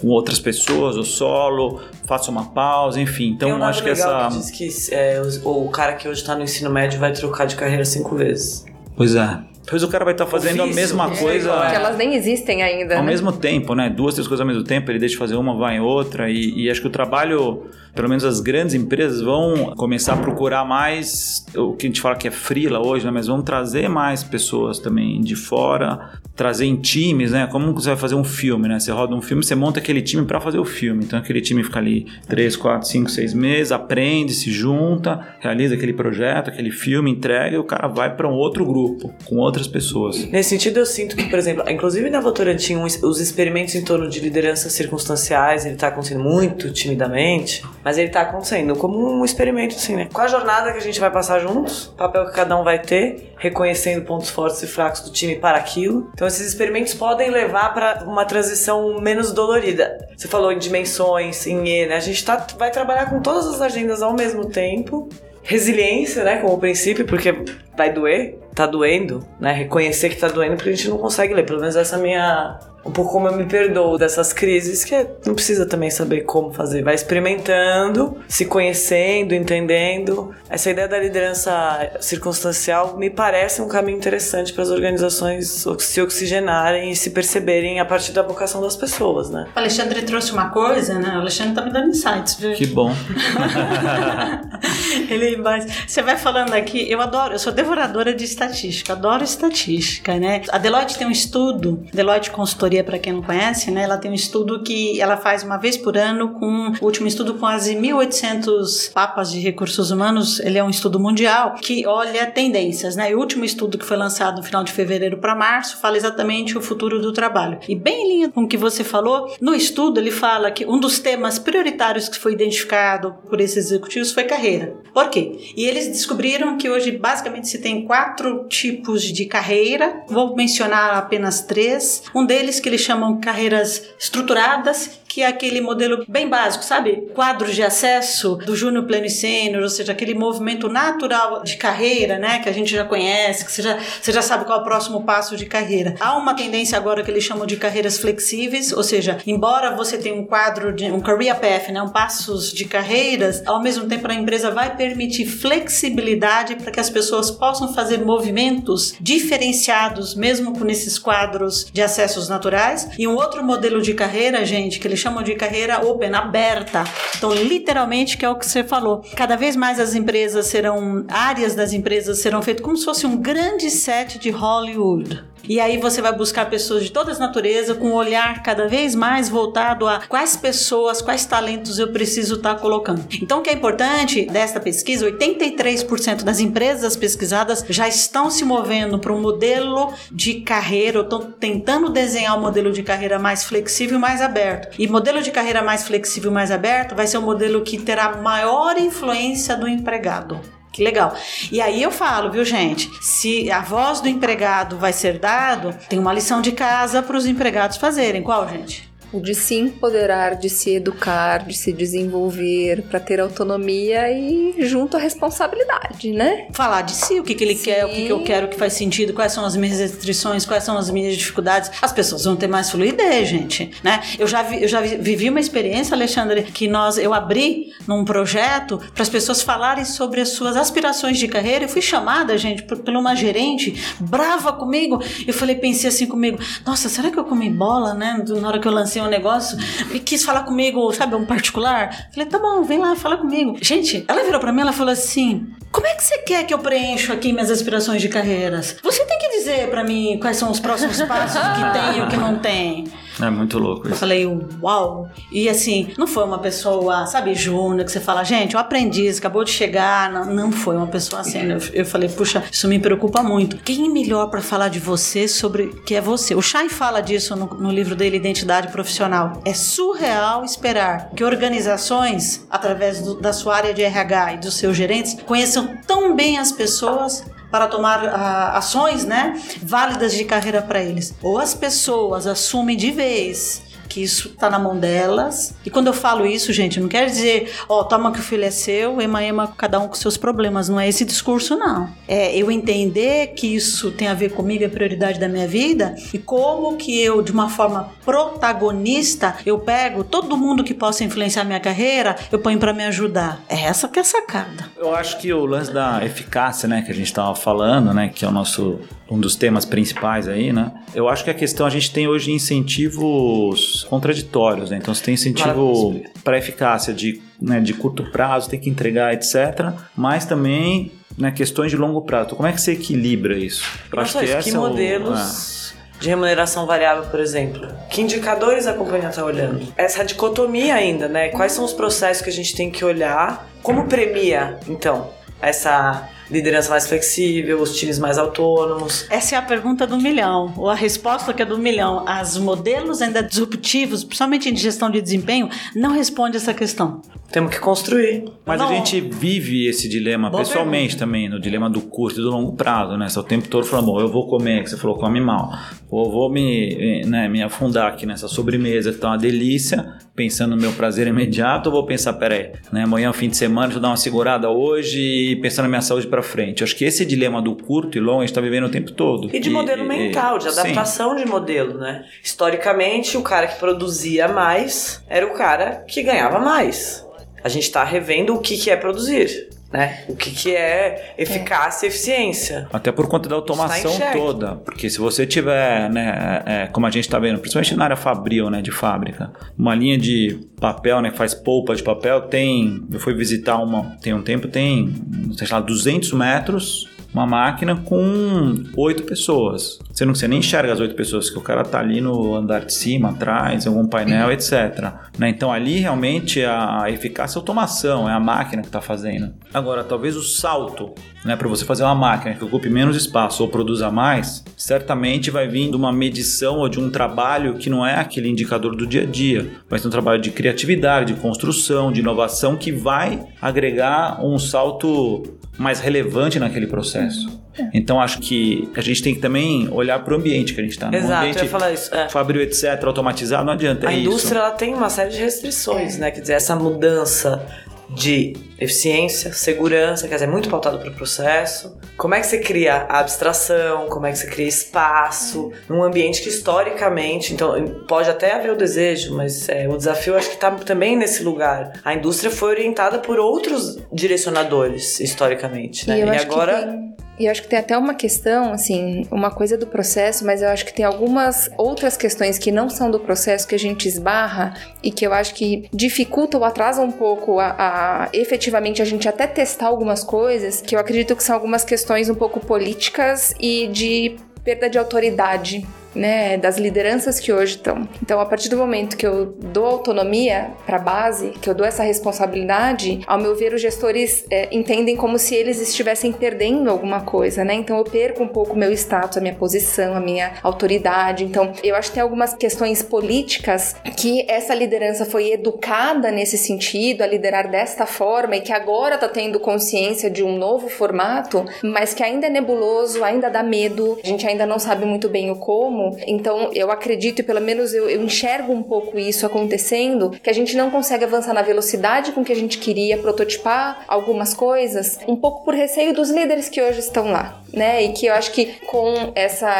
[0.00, 3.28] com outras pessoas, o solo, faça uma pausa, enfim.
[3.28, 4.28] Então Tem um acho que essa.
[4.28, 7.46] Que diz que é, o, o cara que hoje está no ensino médio vai trocar
[7.46, 8.64] de carreira cinco vezes.
[8.96, 9.38] Pois é.
[9.66, 11.50] Depois o cara vai estar fazendo a Ofício, mesma é, coisa.
[11.50, 11.70] é.
[11.70, 12.98] Que elas nem existem ainda.
[12.98, 13.10] Ao né?
[13.10, 13.90] mesmo tempo, né?
[13.90, 16.30] Duas, três coisas ao mesmo tempo, ele deixa de fazer uma, vai em outra.
[16.30, 20.64] E, e acho que o trabalho, pelo menos as grandes empresas, vão começar a procurar
[20.64, 23.10] mais o que a gente fala que é frila hoje, né?
[23.10, 27.48] Mas vão trazer mais pessoas também de fora, trazer em times, né?
[27.50, 28.78] Como você vai fazer um filme, né?
[28.78, 31.04] Você roda um filme, você monta aquele time para fazer o filme.
[31.04, 35.92] Então aquele time fica ali três, quatro, cinco, seis meses, aprende, se junta, realiza aquele
[35.92, 40.24] projeto, aquele filme, entrega e o cara vai para um outro grupo, com outras pessoas.
[40.26, 44.08] Nesse sentido, eu sinto que, por exemplo, inclusive na Votorantim, os os experimentos em torno
[44.08, 49.76] de lideranças circunstanciais, ele tá acontecendo muito timidamente, mas ele tá acontecendo como um experimento,
[49.76, 50.08] assim, né?
[50.12, 53.32] Com a jornada que a gente vai passar juntos, papel que cada um vai ter,
[53.38, 56.10] reconhecendo pontos fortes e fracos do time para aquilo.
[56.14, 59.96] Então, esses experimentos podem levar para uma transição menos dolorida.
[60.16, 61.96] Você falou em dimensões, em E, né?
[61.96, 65.08] A gente tá, vai trabalhar com todas as agendas ao mesmo tempo.
[65.42, 67.32] Resiliência, né, como princípio, porque
[67.76, 69.52] vai doer, tá doendo, né?
[69.52, 71.44] Reconhecer que tá doendo porque a gente não consegue ler.
[71.44, 72.58] Pelo menos essa é a minha.
[72.86, 76.52] Um pouco como eu me perdoo dessas crises, que é- não precisa também saber como
[76.52, 76.82] fazer.
[76.82, 80.34] Vai experimentando, se conhecendo, entendendo.
[80.48, 86.92] Essa ideia da liderança circunstancial me parece um caminho interessante para as organizações se oxigenarem
[86.92, 89.46] e se perceberem a partir da vocação das pessoas, né?
[89.54, 91.16] O Alexandre trouxe uma coisa, né?
[91.16, 92.52] O Alexandre tá me dando insights, viu?
[92.54, 92.92] Que bom.
[95.10, 100.18] Ele, mas você vai falando aqui, eu adoro, eu sou devoradora de estatística, adoro estatística,
[100.18, 100.42] né?
[100.50, 103.82] A Deloitte tem um estudo, Deloitte Consultoria, para quem não conhece, né?
[103.82, 107.34] Ela tem um estudo que ela faz uma vez por ano com o último estudo
[107.34, 112.96] com as 1.800 papas de recursos humanos, ele é um estudo mundial que olha tendências,
[112.96, 113.10] né?
[113.10, 116.56] E o último estudo que foi lançado no final de fevereiro para março fala exatamente
[116.56, 117.58] o futuro do trabalho.
[117.68, 120.78] E bem em linha com o que você falou, no estudo ele fala que um
[120.78, 124.74] dos temas prioritários que foi identificado por esses executivos foi carreira.
[124.92, 125.52] Por quê?
[125.56, 130.02] E eles descobriram que hoje basicamente se tem quatro tipos de carreira.
[130.08, 132.02] Vou mencionar apenas três.
[132.14, 137.08] Um deles que eles chamam carreiras estruturadas, que é aquele modelo bem básico, sabe?
[137.14, 142.18] Quadros de acesso do júnior, pleno e sênior, ou seja, aquele movimento natural de carreira,
[142.18, 142.40] né?
[142.40, 145.04] Que a gente já conhece, que você já, você já sabe qual é o próximo
[145.04, 145.94] passo de carreira.
[146.00, 150.14] Há uma tendência agora que eles chamam de carreiras flexíveis, ou seja, embora você tenha
[150.14, 151.80] um quadro de um career path, né?
[151.80, 156.90] Um passos de carreiras, ao mesmo tempo a empresa vai permitir flexibilidade para que as
[156.90, 162.90] pessoas possam fazer movimentos diferenciados, mesmo com esses quadros de acessos naturais.
[162.98, 166.82] E um outro modelo de carreira, gente, que eles chamam de carreira open, aberta.
[167.16, 169.04] Então, literalmente, que é o que você falou.
[169.14, 173.16] Cada vez mais as empresas serão, áreas das empresas serão feitas como se fosse um
[173.16, 175.22] grande set de Hollywood.
[175.48, 178.94] E aí você vai buscar pessoas de todas as naturezas com um olhar cada vez
[178.94, 183.04] mais voltado a quais pessoas, quais talentos eu preciso estar colocando.
[183.22, 188.98] Então o que é importante desta pesquisa, 83% das empresas pesquisadas já estão se movendo
[188.98, 193.98] para um modelo de carreira, ou estão tentando desenhar um modelo de carreira mais flexível,
[193.98, 194.74] mais aberto.
[194.78, 198.76] E modelo de carreira mais flexível, mais aberto vai ser um modelo que terá maior
[198.78, 200.40] influência do empregado.
[200.76, 201.14] Que legal.
[201.50, 202.90] E aí eu falo, viu, gente?
[203.00, 207.24] Se a voz do empregado vai ser dado, tem uma lição de casa para os
[207.24, 208.22] empregados fazerem.
[208.22, 208.86] Qual, gente?
[209.12, 214.96] O de se empoderar, de se educar, de se desenvolver, para ter autonomia e junto
[214.96, 216.48] à responsabilidade, né?
[216.52, 217.64] Falar de si, o que, que ele Sim.
[217.64, 220.64] quer, o que, que eu quero que faz sentido, quais são as minhas restrições, quais
[220.64, 221.70] são as minhas dificuldades.
[221.80, 224.02] As pessoas vão ter mais fluidez, gente, né?
[224.18, 228.04] Eu já, vi, eu já vi- vivi uma experiência, Alexandre, que nós, eu abri num
[228.04, 231.64] projeto para as pessoas falarem sobre as suas aspirações de carreira.
[231.64, 235.00] Eu fui chamada, gente, por, por uma gerente brava comigo.
[235.26, 238.22] Eu falei, pensei assim comigo, nossa, será que eu comi bola, né?
[238.40, 239.58] Na hora que eu lancei um negócio
[239.92, 242.08] e quis falar comigo, sabe, um particular.
[242.12, 243.56] Falei, tá bom, vem lá, fala comigo.
[243.60, 246.58] Gente, ela virou pra mim, ela falou assim: como é que você quer que eu
[246.58, 248.76] preencha aqui minhas aspirações de carreiras?
[248.82, 252.08] Você tem que dizer pra mim quais são os próximos passos, que tem e o
[252.08, 252.84] que não tem.
[253.20, 254.00] É muito louco Eu isso.
[254.00, 254.26] falei,
[254.62, 255.08] uau!
[255.32, 259.42] E assim, não foi uma pessoa, sabe, júnior, que você fala, gente, o aprendiz acabou
[259.44, 260.10] de chegar.
[260.12, 261.40] Não, não foi uma pessoa assim.
[261.50, 263.56] Eu, eu falei, puxa, isso me preocupa muito.
[263.58, 266.34] Quem é melhor para falar de você sobre que é você?
[266.34, 269.40] O Shai fala disso no, no livro dele, Identidade Profissional.
[269.44, 274.76] É surreal esperar que organizações, através do- da sua área de RH e dos seus
[274.76, 280.82] gerentes, conheçam tão bem as pessoas para tomar ah, ações, né, válidas de carreira para
[280.82, 281.14] eles.
[281.22, 285.54] Ou as pessoas assumem de vez que isso está na mão delas.
[285.64, 288.44] E quando eu falo isso, gente, não quer dizer, ó, oh, toma que o filho
[288.44, 290.68] é seu, ema, ema, cada um com seus problemas.
[290.68, 291.88] Não é esse discurso, não.
[292.06, 296.18] É eu entender que isso tem a ver comigo, é prioridade da minha vida, e
[296.18, 301.60] como que eu, de uma forma protagonista, eu pego todo mundo que possa influenciar minha
[301.60, 303.40] carreira, eu ponho para me ajudar.
[303.48, 304.70] É essa que é a sacada.
[304.76, 308.24] Eu acho que o lance da eficácia, né, que a gente estava falando, né, que
[308.24, 310.72] é o nosso um dos temas principais aí, né?
[310.94, 314.78] Eu acho que a questão a gente tem hoje incentivos contraditórios, né?
[314.78, 319.72] Então você tem incentivo para eficácia de, né, de curto prazo, tem que entregar, etc.
[319.96, 322.26] Mas também né, questões de longo prazo.
[322.26, 323.64] Então, como é que você equilibra isso?
[323.92, 325.72] Eu acho que, que modelos.
[325.72, 327.66] É de remuneração variável, por exemplo.
[327.88, 329.72] Que indicadores a companhia está olhando?
[329.76, 331.28] Essa dicotomia ainda, né?
[331.30, 333.48] Quais são os processos que a gente tem que olhar?
[333.62, 339.06] Como premia, então, essa liderança mais flexível, os times mais autônomos?
[339.10, 342.04] Essa é a pergunta do milhão, ou a resposta que é do milhão.
[342.06, 347.00] As modelos ainda disruptivos, principalmente em gestão de desempenho, não respondem essa questão.
[347.30, 348.24] Temos que construir.
[348.44, 348.68] Mas não.
[348.68, 350.98] a gente vive esse dilema Boa pessoalmente pergunta.
[350.98, 353.08] também, no dilema do curto e do longo prazo, né?
[353.08, 355.52] Você o tempo todo falando, bom, eu vou comer, que você falou, come mal.
[355.90, 360.62] Ou vou me, né, me afundar aqui nessa sobremesa que tá uma delícia, pensando no
[360.62, 363.78] meu prazer imediato, ou vou pensar, peraí, né, amanhã é um fim de semana, deixa
[363.78, 366.64] eu dar uma segurada hoje e pensar na minha saúde para frente.
[366.64, 369.28] Acho que esse dilema do curto e longo a gente está vivendo o tempo todo.
[369.34, 371.24] E de e, modelo e, mental, de adaptação sim.
[371.24, 372.06] de modelo, né?
[372.22, 377.06] Historicamente, o cara que produzia mais era o cara que ganhava mais.
[377.44, 380.04] A gente está revendo o que, que é produzir né?
[380.08, 381.88] O que, que é eficácia é.
[381.88, 382.66] e eficiência.
[382.72, 384.56] Até por conta da automação toda.
[384.56, 387.96] Porque se você tiver, né, é, é como a gente está vendo, principalmente na área
[387.96, 392.82] fabril, né, de fábrica, uma linha de papel, né, que faz polpa de papel, tem,
[392.90, 394.94] eu fui visitar uma, tem um tempo, tem,
[395.36, 399.78] sei lá, 200 metros uma máquina com oito pessoas.
[399.90, 402.66] Você não você nem enxerga as oito pessoas, que o cara tá ali no andar
[402.66, 404.92] de cima, atrás, algum painel, etc.
[405.18, 405.30] Né?
[405.30, 409.32] Então ali realmente a eficácia é a automação, é a máquina que está fazendo.
[409.54, 410.92] Agora, talvez o salto
[411.26, 415.48] né, para você fazer uma máquina que ocupe menos espaço ou produza mais, certamente vai
[415.48, 419.02] vir de uma medição ou de um trabalho que não é aquele indicador do dia
[419.02, 424.38] a dia, ser um trabalho de criatividade, de construção, de inovação que vai agregar um
[424.38, 427.40] salto mais relevante naquele processo.
[427.58, 427.68] É.
[427.72, 430.72] Então acho que a gente tem que também olhar para o ambiente que a gente
[430.72, 430.94] está.
[430.94, 431.94] Exato, ambiente, eu ia falar isso.
[431.94, 432.08] É.
[432.08, 433.88] Fábio, etc., automatizado, não adianta.
[433.88, 434.38] A é indústria isso.
[434.38, 436.00] ela tem uma série de restrições, é.
[436.00, 436.10] né?
[436.10, 437.46] Quer dizer, essa mudança
[437.88, 441.76] de eficiência, segurança, quer dizer, muito pautado para o processo.
[441.96, 446.22] Como é que você cria a abstração, como é que você cria espaço num ambiente
[446.22, 447.52] que historicamente, então
[447.86, 451.72] pode até haver o desejo, mas é, o desafio acho que está também nesse lugar.
[451.84, 456.00] A indústria foi orientada por outros direcionadores historicamente, né?
[456.00, 456.86] E, e agora
[457.18, 460.48] e eu acho que tem até uma questão, assim, uma coisa do processo, mas eu
[460.48, 464.54] acho que tem algumas outras questões que não são do processo que a gente esbarra
[464.82, 469.08] e que eu acho que dificultam ou atrasam um pouco a, a efetivamente a gente
[469.08, 473.66] até testar algumas coisas, que eu acredito que são algumas questões um pouco políticas e
[473.68, 477.88] de perda de autoridade né, das lideranças que hoje estão.
[478.02, 481.66] Então, a partir do momento que eu dou autonomia para a base, que eu dou
[481.66, 487.00] essa responsabilidade, ao meu ver, os gestores é, entendem como se eles estivessem perdendo alguma
[487.00, 487.54] coisa, né?
[487.54, 491.24] Então, eu perco um pouco o meu status, a minha posição, a minha autoridade.
[491.24, 497.02] Então, eu acho que tem algumas questões políticas que essa liderança foi educada nesse sentido,
[497.02, 501.94] a liderar desta forma e que agora está tendo consciência de um novo formato, mas
[501.94, 505.36] que ainda é nebuloso, ainda dá medo, a gente ainda não sabe muito bem o
[505.36, 505.85] como.
[506.06, 510.32] Então, eu acredito, e pelo menos eu, eu enxergo um pouco isso acontecendo, que a
[510.32, 515.16] gente não consegue avançar na velocidade com que a gente queria, prototipar algumas coisas, um
[515.16, 517.84] pouco por receio dos líderes que hoje estão lá, né?
[517.84, 519.50] E que eu acho que com essa,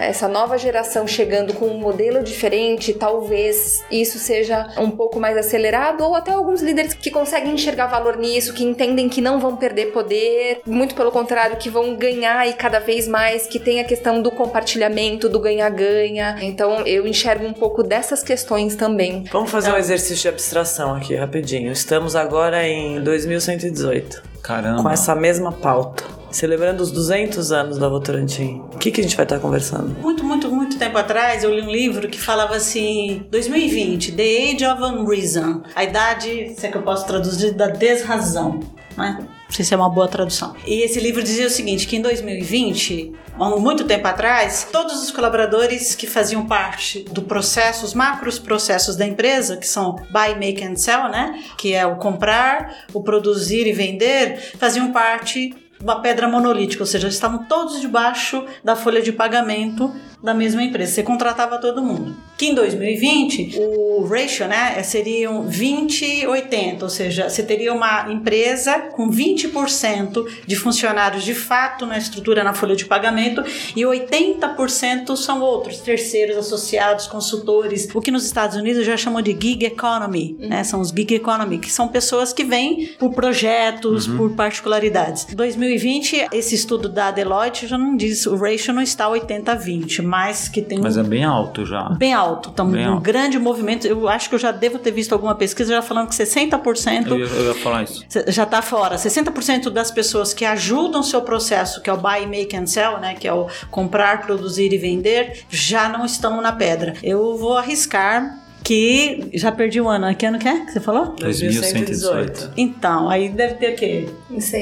[0.00, 6.04] essa nova geração chegando com um modelo diferente, talvez isso seja um pouco mais acelerado,
[6.04, 9.92] ou até alguns líderes que conseguem enxergar valor nisso, que entendem que não vão perder
[9.92, 14.20] poder, muito pelo contrário, que vão ganhar e cada vez mais, que tem a questão
[14.20, 16.36] do compartilhamento, do ganhar ganha.
[16.40, 19.24] Então eu enxergo um pouco dessas questões também.
[19.32, 21.72] Vamos fazer um exercício de abstração aqui rapidinho.
[21.72, 24.22] Estamos agora em 2118.
[24.42, 24.82] Caramba.
[24.82, 28.62] Com essa mesma pauta celebrando os 200 anos da Votorantim.
[28.72, 29.96] O que, que a gente vai estar conversando?
[30.00, 34.66] Muito, muito, muito tempo atrás eu li um livro que falava assim: 2020, The Age
[34.66, 35.62] of Unreason.
[35.74, 38.60] A idade, se é que eu posso traduzir, da desrazão.
[38.96, 39.18] Né?
[39.20, 40.54] Não sei se é uma boa tradução.
[40.66, 45.10] E esse livro dizia o seguinte: que em 2020 há muito tempo atrás, todos os
[45.10, 50.62] colaboradores que faziam parte do processo, os macros processos da empresa, que são buy, make
[50.64, 51.42] and sell, né?
[51.56, 55.54] Que é o comprar, o produzir e vender, faziam parte
[55.84, 59.94] uma pedra monolítica, ou seja, estavam todos debaixo da folha de pagamento
[60.24, 60.92] da mesma empresa.
[60.92, 62.16] Você contratava todo mundo.
[62.36, 68.78] Que em 2020 o ratio, né, seriam 20 80, ou seja, você teria uma empresa
[68.92, 73.44] com 20% de funcionários de fato na estrutura na folha de pagamento
[73.76, 79.32] e 80% são outros terceiros associados, consultores, o que nos Estados Unidos já chamam de
[79.32, 80.48] gig economy, uhum.
[80.48, 80.64] né?
[80.64, 84.16] São os gig economy, que são pessoas que vêm por projetos, uhum.
[84.16, 85.26] por particularidades.
[85.34, 90.62] 2020, esse estudo da Deloitte já não diz, o ratio não está 80-20, mas que
[90.62, 91.00] tem Mas um...
[91.00, 91.88] é bem alto já.
[91.88, 93.02] Bem alto, então bem um alto.
[93.02, 93.84] grande movimento.
[93.84, 97.18] Eu acho que eu já devo ter visto alguma pesquisa já falando que 60% eu
[97.18, 98.04] ia, eu ia falar isso.
[98.28, 98.94] Já está fora.
[98.94, 103.00] 60% das pessoas que ajudam o seu processo, que é o buy, make and sell,
[103.00, 106.94] né, que é o comprar, produzir e vender, já não estão na pedra.
[107.02, 110.12] Eu vou arriscar que já perdi o ano.
[110.16, 111.14] Que ano que é que você falou?
[111.18, 112.52] 2118.
[112.56, 114.08] Então, aí deve ter o quê?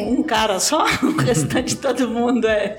[0.09, 0.85] Um cara só?
[1.03, 2.77] O restante todo mundo é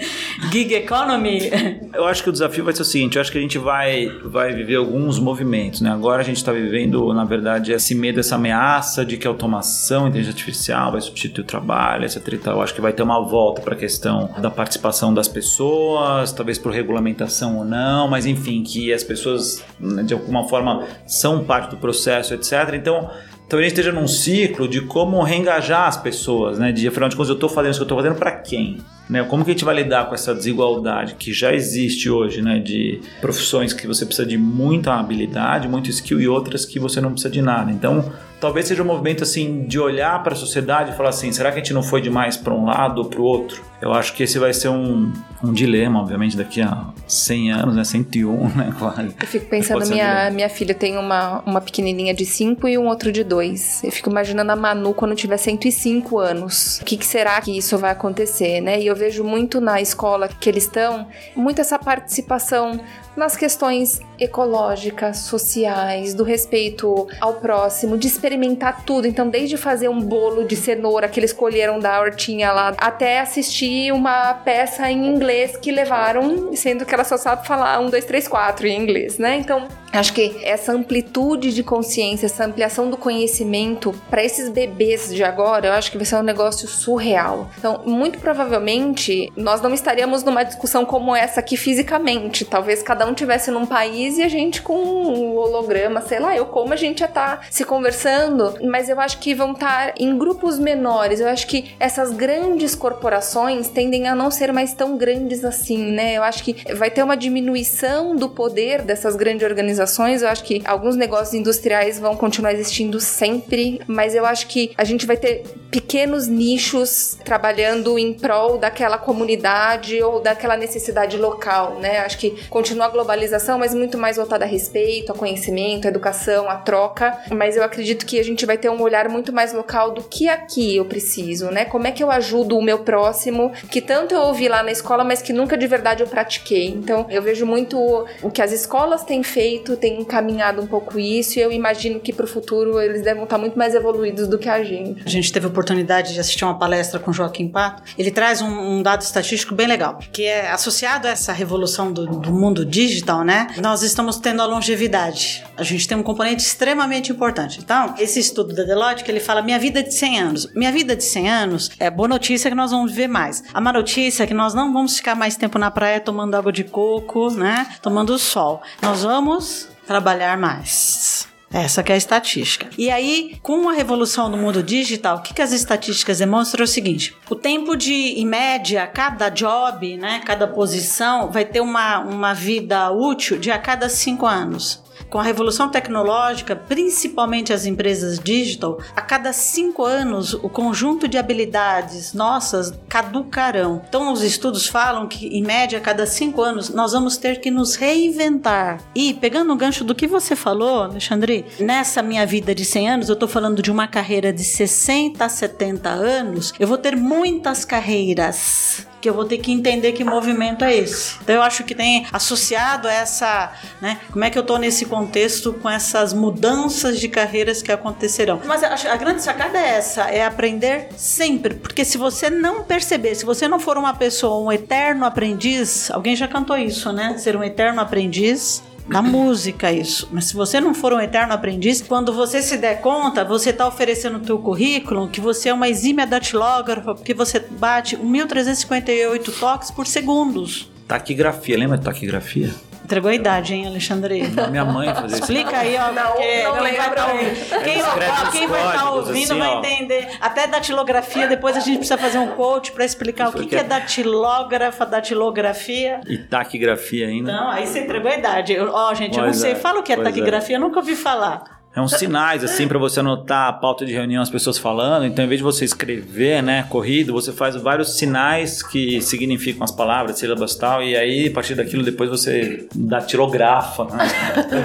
[0.52, 1.52] gig economy?
[1.94, 4.08] Eu acho que o desafio vai ser o seguinte, eu acho que a gente vai,
[4.24, 5.92] vai viver alguns movimentos, né?
[5.92, 10.06] Agora a gente está vivendo, na verdade, esse medo, essa ameaça de que a automação,
[10.06, 12.22] a inteligência artificial vai substituir o trabalho, etc.
[12.48, 16.58] Eu acho que vai ter uma volta para a questão da participação das pessoas, talvez
[16.58, 21.70] por regulamentação ou não, mas enfim, que as pessoas, né, de alguma forma, são parte
[21.72, 22.74] do processo, etc.
[22.74, 23.10] Então,
[23.48, 26.72] talvez esteja num ciclo de como reengajar as pessoas, né?
[26.72, 28.78] De afinal de contas, eu estou fazendo isso que eu estou fazendo para quem?
[29.10, 29.24] Né?
[29.24, 32.60] Como que a gente vai lidar com essa desigualdade que já existe hoje, né?
[32.60, 37.12] De profissões que você precisa de muita habilidade, muito skill e outras que você não
[37.12, 37.72] precisa de nada.
[37.72, 38.12] Então,
[38.44, 41.60] talvez seja um movimento assim de olhar para a sociedade e falar assim, será que
[41.60, 43.64] a gente não foi demais para um lado ou para o outro?
[43.82, 45.12] Eu acho que esse vai ser um,
[45.44, 47.84] um dilema, obviamente, daqui a 100 anos, né?
[47.84, 48.74] 101, né?
[48.78, 49.16] Quase.
[49.20, 53.12] Eu fico pensando, minha, minha filha tem uma, uma pequenininha de 5 e um outro
[53.12, 53.84] de 2.
[53.84, 56.80] Eu fico imaginando a Manu quando tiver 105 anos.
[56.82, 58.82] O que, que será que isso vai acontecer, né?
[58.82, 62.80] E eu vejo muito na escola que eles estão, muito essa participação
[63.16, 69.08] nas questões ecológicas, sociais, do respeito ao próximo, de experimentar tudo.
[69.08, 73.92] Então, desde fazer um bolo de cenoura que eles escolheram da hortinha lá, até assistir
[73.92, 78.28] uma peça em inglês que levaram, sendo que ela só sabe falar um, dois, três,
[78.28, 79.38] quatro em inglês, né?
[79.38, 85.24] Então, Acho que essa amplitude de consciência, essa ampliação do conhecimento para esses bebês de
[85.24, 87.48] agora, eu acho que vai ser um negócio surreal.
[87.60, 92.44] Então, muito provavelmente, nós não estaríamos numa discussão como essa aqui fisicamente.
[92.44, 96.46] Talvez cada um tivesse num país e a gente com um holograma, sei lá, eu
[96.46, 100.60] como a gente já tá se conversando, mas eu acho que vão estar em grupos
[100.60, 101.20] menores.
[101.20, 106.14] Eu acho que essas grandes corporações tendem a não ser mais tão grandes assim, né?
[106.14, 110.22] Eu acho que vai ter uma diminuição do poder dessas grandes organizações.
[110.22, 114.84] Eu acho que alguns negócios industriais vão continuar existindo sempre, mas eu acho que a
[114.84, 122.00] gente vai ter pequenos nichos trabalhando em prol daquela comunidade ou daquela necessidade local, né?
[122.00, 126.56] Acho que continua globalização, mas muito mais voltada a respeito, a conhecimento, a educação, a
[126.56, 127.18] troca.
[127.30, 130.30] Mas eu acredito que a gente vai ter um olhar muito mais local do que
[130.30, 131.66] aqui eu preciso, né?
[131.66, 135.04] Como é que eu ajudo o meu próximo, que tanto eu ouvi lá na escola,
[135.04, 136.70] mas que nunca de verdade eu pratiquei.
[136.70, 137.78] Então, eu vejo muito
[138.22, 142.14] o que as escolas têm feito tem encaminhado um pouco isso e eu imagino que
[142.14, 145.04] para o futuro eles devem estar muito mais evoluídos do que a gente.
[145.06, 147.84] A gente teve a oportunidade de assistir uma palestra com Joaquim Pato.
[147.98, 152.06] Ele traz um, um dado estatístico bem legal, que é associado a essa revolução do,
[152.06, 152.83] do mundo digital,
[153.24, 153.48] né?
[153.62, 155.44] Nós estamos tendo a longevidade.
[155.58, 157.60] A gente tem um componente extremamente importante.
[157.60, 160.54] Então, esse estudo da Deloitte, que ele fala minha vida de 100 anos.
[160.54, 163.44] Minha vida de 100 anos é boa notícia que nós vamos viver mais.
[163.54, 166.52] A má notícia é que nós não vamos ficar mais tempo na praia tomando água
[166.52, 167.68] de coco, né?
[167.82, 168.62] Tomando sol.
[168.82, 171.33] Nós vamos trabalhar mais.
[171.54, 172.68] Essa que é a estatística.
[172.78, 176.66] E aí, com a revolução do mundo digital, o que, que as estatísticas demonstram é
[176.66, 182.00] o seguinte: o tempo de, em média, cada job, né, cada posição, vai ter uma,
[182.00, 184.83] uma vida útil de a cada cinco anos
[185.14, 191.20] com a revolução tecnológica, principalmente as empresas digital, a cada cinco anos o conjunto de
[191.20, 193.84] habilidades nossas caducarão.
[193.88, 197.52] Então, os estudos falam que, em média, a cada cinco anos nós vamos ter que
[197.52, 198.82] nos reinventar.
[198.96, 203.08] E, pegando o gancho do que você falou, Alexandre, nessa minha vida de 100 anos,
[203.08, 207.64] eu estou falando de uma carreira de 60 a 70 anos, eu vou ter muitas
[207.64, 211.18] carreiras que eu vou ter que entender que movimento é esse.
[211.22, 213.52] Então eu acho que tem associado essa,
[213.82, 218.40] né, como é que eu tô nesse contexto com essas mudanças de carreiras que acontecerão.
[218.46, 223.14] Mas a, a grande sacada é essa, é aprender sempre, porque se você não perceber,
[223.16, 227.18] se você não for uma pessoa, um eterno aprendiz, alguém já cantou isso, né?
[227.18, 230.10] Ser um eterno aprendiz, na música isso.
[230.12, 233.68] Mas se você não for um eterno aprendiz, quando você se der conta, você está
[233.68, 239.72] oferecendo o teu currículo que você é uma exímia datilógrafa, porque você bate 1.358 toques
[239.72, 240.72] por segundos.
[240.88, 242.54] Taquigrafia, lembra de taquigrafia?
[242.84, 244.22] Entregou a idade, hein, Alexandre?
[244.52, 245.20] Minha mãe fazia isso.
[245.22, 245.92] Explica aí, ó.
[245.94, 249.40] Não, porque não quem vai ouvindo, quem, Escreve ó, quem vai estar códigos, ouvindo assim,
[249.40, 249.60] vai ó.
[249.60, 250.08] entender.
[250.20, 253.64] Até datilografia, depois a gente precisa fazer um coach para explicar o que, que é
[253.64, 256.02] datilógrafa, datilografia.
[256.08, 257.32] E taquigrafia ainda.
[257.32, 258.60] Não, aí você entregou a idade.
[258.60, 259.52] Ó, gente, eu não Pois sei.
[259.54, 260.12] é, Fala o que é pois é.
[260.12, 261.63] taquigrafia, eu nunca ouvi falar.
[261.76, 265.06] É uns sinais, assim, para você anotar a pauta de reunião, as pessoas falando.
[265.06, 269.72] Então, em vez de você escrever, né, corrido, você faz vários sinais que significam as
[269.72, 270.84] palavras, sílabas e tal.
[270.84, 273.86] E aí, a partir daquilo, depois você datilografa.
[273.86, 274.08] Né?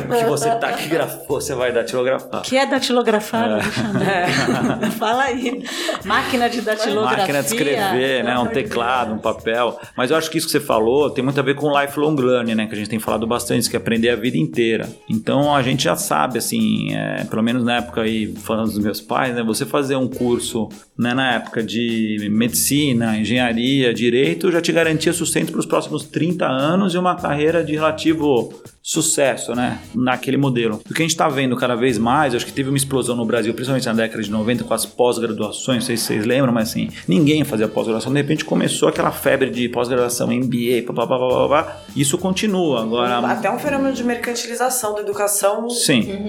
[0.06, 2.40] o que você taquigrafou, você vai datilografar.
[2.40, 4.90] O que é datilografar, Alexandre?
[4.98, 5.64] Fala aí.
[6.04, 7.18] Máquina de datilografia.
[7.18, 8.38] Máquina de escrever, né?
[8.38, 9.80] Um teclado, um papel.
[9.96, 12.54] Mas eu acho que isso que você falou tem muito a ver com lifelong learning,
[12.54, 12.66] né?
[12.66, 14.86] Que a gente tem falado bastante, que é aprender a vida inteira.
[15.08, 19.00] Então a gente já sabe, assim, é, pelo menos na época aí, falando dos meus
[19.00, 19.42] pais, né?
[19.44, 20.68] Você fazer um curso,
[20.98, 26.44] né, na época de medicina, engenharia, direito, já te garantia sustento para os próximos 30
[26.44, 30.80] anos e uma carreira de relativo sucesso, né, naquele modelo.
[30.90, 33.26] O que a gente está vendo cada vez mais, acho que teve uma explosão no
[33.26, 36.70] Brasil, principalmente na década de 90 com as pós-graduações, não sei se vocês lembram, mas
[36.70, 42.16] assim, ninguém fazia pós-graduação, de repente começou aquela febre de pós-graduação, MBA, papapá, papapá, isso
[42.16, 42.80] continua.
[42.80, 46.26] Agora, Até um fenômeno de mercantilização da educação sim,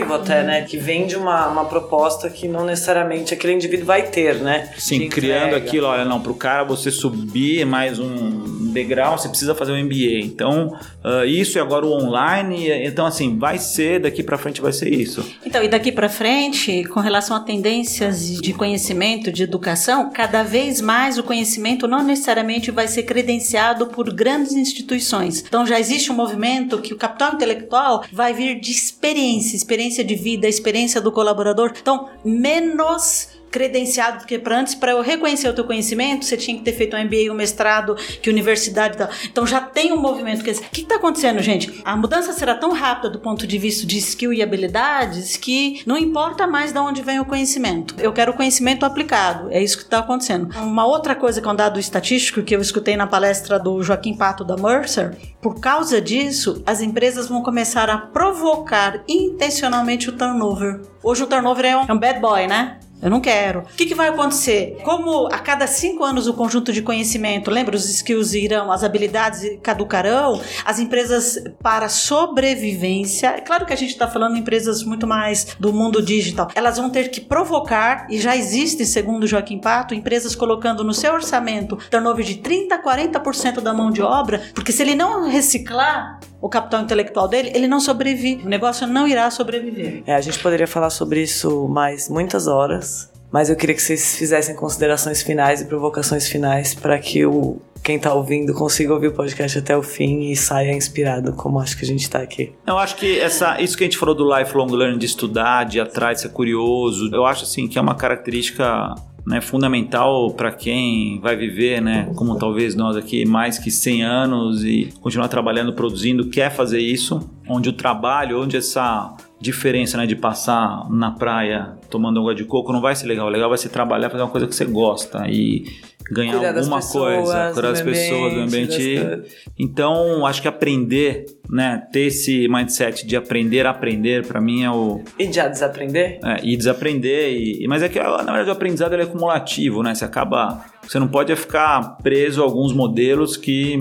[0.00, 0.62] até, né?
[0.62, 4.70] Que vem de uma, uma proposta que não necessariamente aquele indivíduo vai ter, né?
[4.78, 9.54] Sim, criando aquilo, olha, não, para o cara você subir mais um degrau, você precisa
[9.54, 10.20] fazer um MBA.
[10.22, 14.72] Então, ah, isso e agora o online, então assim, vai ser, daqui para frente vai
[14.72, 15.24] ser isso.
[15.44, 20.80] Então, e daqui para frente, com relação a tendências de conhecimento, de educação, cada vez
[20.80, 25.44] mais o conhecimento não necessariamente vai ser credenciado por grandes instituições.
[25.46, 30.14] Então, já existe um movimento que o capital intelectual vai vir de experiência, experiência de
[30.14, 31.72] vida, experiência do colaborador.
[31.80, 36.64] Então, menos credenciado, porque para antes, para eu reconhecer o teu conhecimento, você tinha que
[36.64, 39.10] ter feito um MBA, um mestrado, que universidade e tal.
[39.26, 40.42] Então já tem um movimento.
[40.42, 41.82] Dizer, o que está acontecendo, gente?
[41.84, 45.98] A mudança será tão rápida do ponto de vista de skill e habilidades que não
[45.98, 47.94] importa mais de onde vem o conhecimento.
[47.98, 49.50] Eu quero conhecimento aplicado.
[49.50, 50.48] É isso que está acontecendo.
[50.56, 54.16] Uma outra coisa que é um dado estatístico que eu escutei na palestra do Joaquim
[54.16, 60.80] Pato da Mercer, por causa disso, as empresas vão começar a provocar intencionalmente o turnover.
[61.02, 62.78] Hoje o turnover é um, é um bad boy, né?
[63.02, 63.60] Eu não quero.
[63.60, 64.78] O que, que vai acontecer?
[64.84, 69.58] Como a cada cinco anos o conjunto de conhecimento, lembra, os skills irão, as habilidades
[69.60, 75.04] caducarão, as empresas para sobrevivência, é claro que a gente está falando de empresas muito
[75.04, 79.94] mais do mundo digital, elas vão ter que provocar, e já existe, segundo Joaquim Pato,
[79.94, 84.70] empresas colocando no seu orçamento turnover de 30% a 40% da mão de obra, porque
[84.70, 88.42] se ele não reciclar o capital intelectual dele, ele não sobrevive.
[88.44, 90.02] O negócio não irá sobreviver.
[90.04, 94.16] É, a gente poderia falar sobre isso mais muitas horas, mas eu queria que vocês
[94.16, 99.12] fizessem considerações finais e provocações finais para que o quem tá ouvindo consiga ouvir o
[99.12, 102.52] podcast até o fim e saia inspirado, como acho que a gente tá aqui.
[102.64, 105.78] Eu acho que essa, isso que a gente falou do lifelong learning, de estudar, de
[105.78, 108.94] ir atrás, de ser curioso, eu acho assim que é uma característica
[109.26, 114.64] né, fundamental para quem vai viver, né, como talvez nós aqui, mais que 100 anos
[114.64, 120.14] e continuar trabalhando, produzindo, quer fazer isso, onde o trabalho, onde essa diferença né, de
[120.16, 123.26] passar na praia tomando água de coco não vai ser legal.
[123.26, 125.64] O legal vai ser trabalhar, fazer uma coisa que você gosta e
[126.12, 129.20] ganhar Cuidar alguma pessoas, coisa, cuidar das do pessoas, do ambiente, das-
[129.58, 134.70] Então, acho que aprender, né, ter esse mindset de aprender a aprender, para mim é
[134.70, 136.18] o E já desaprender?
[136.24, 137.32] é, e desaprender.
[137.32, 139.94] E, mas é que na verdade o aprendizado ele é acumulativo, né?
[139.94, 143.78] Você acaba, você não pode ficar preso a alguns modelos que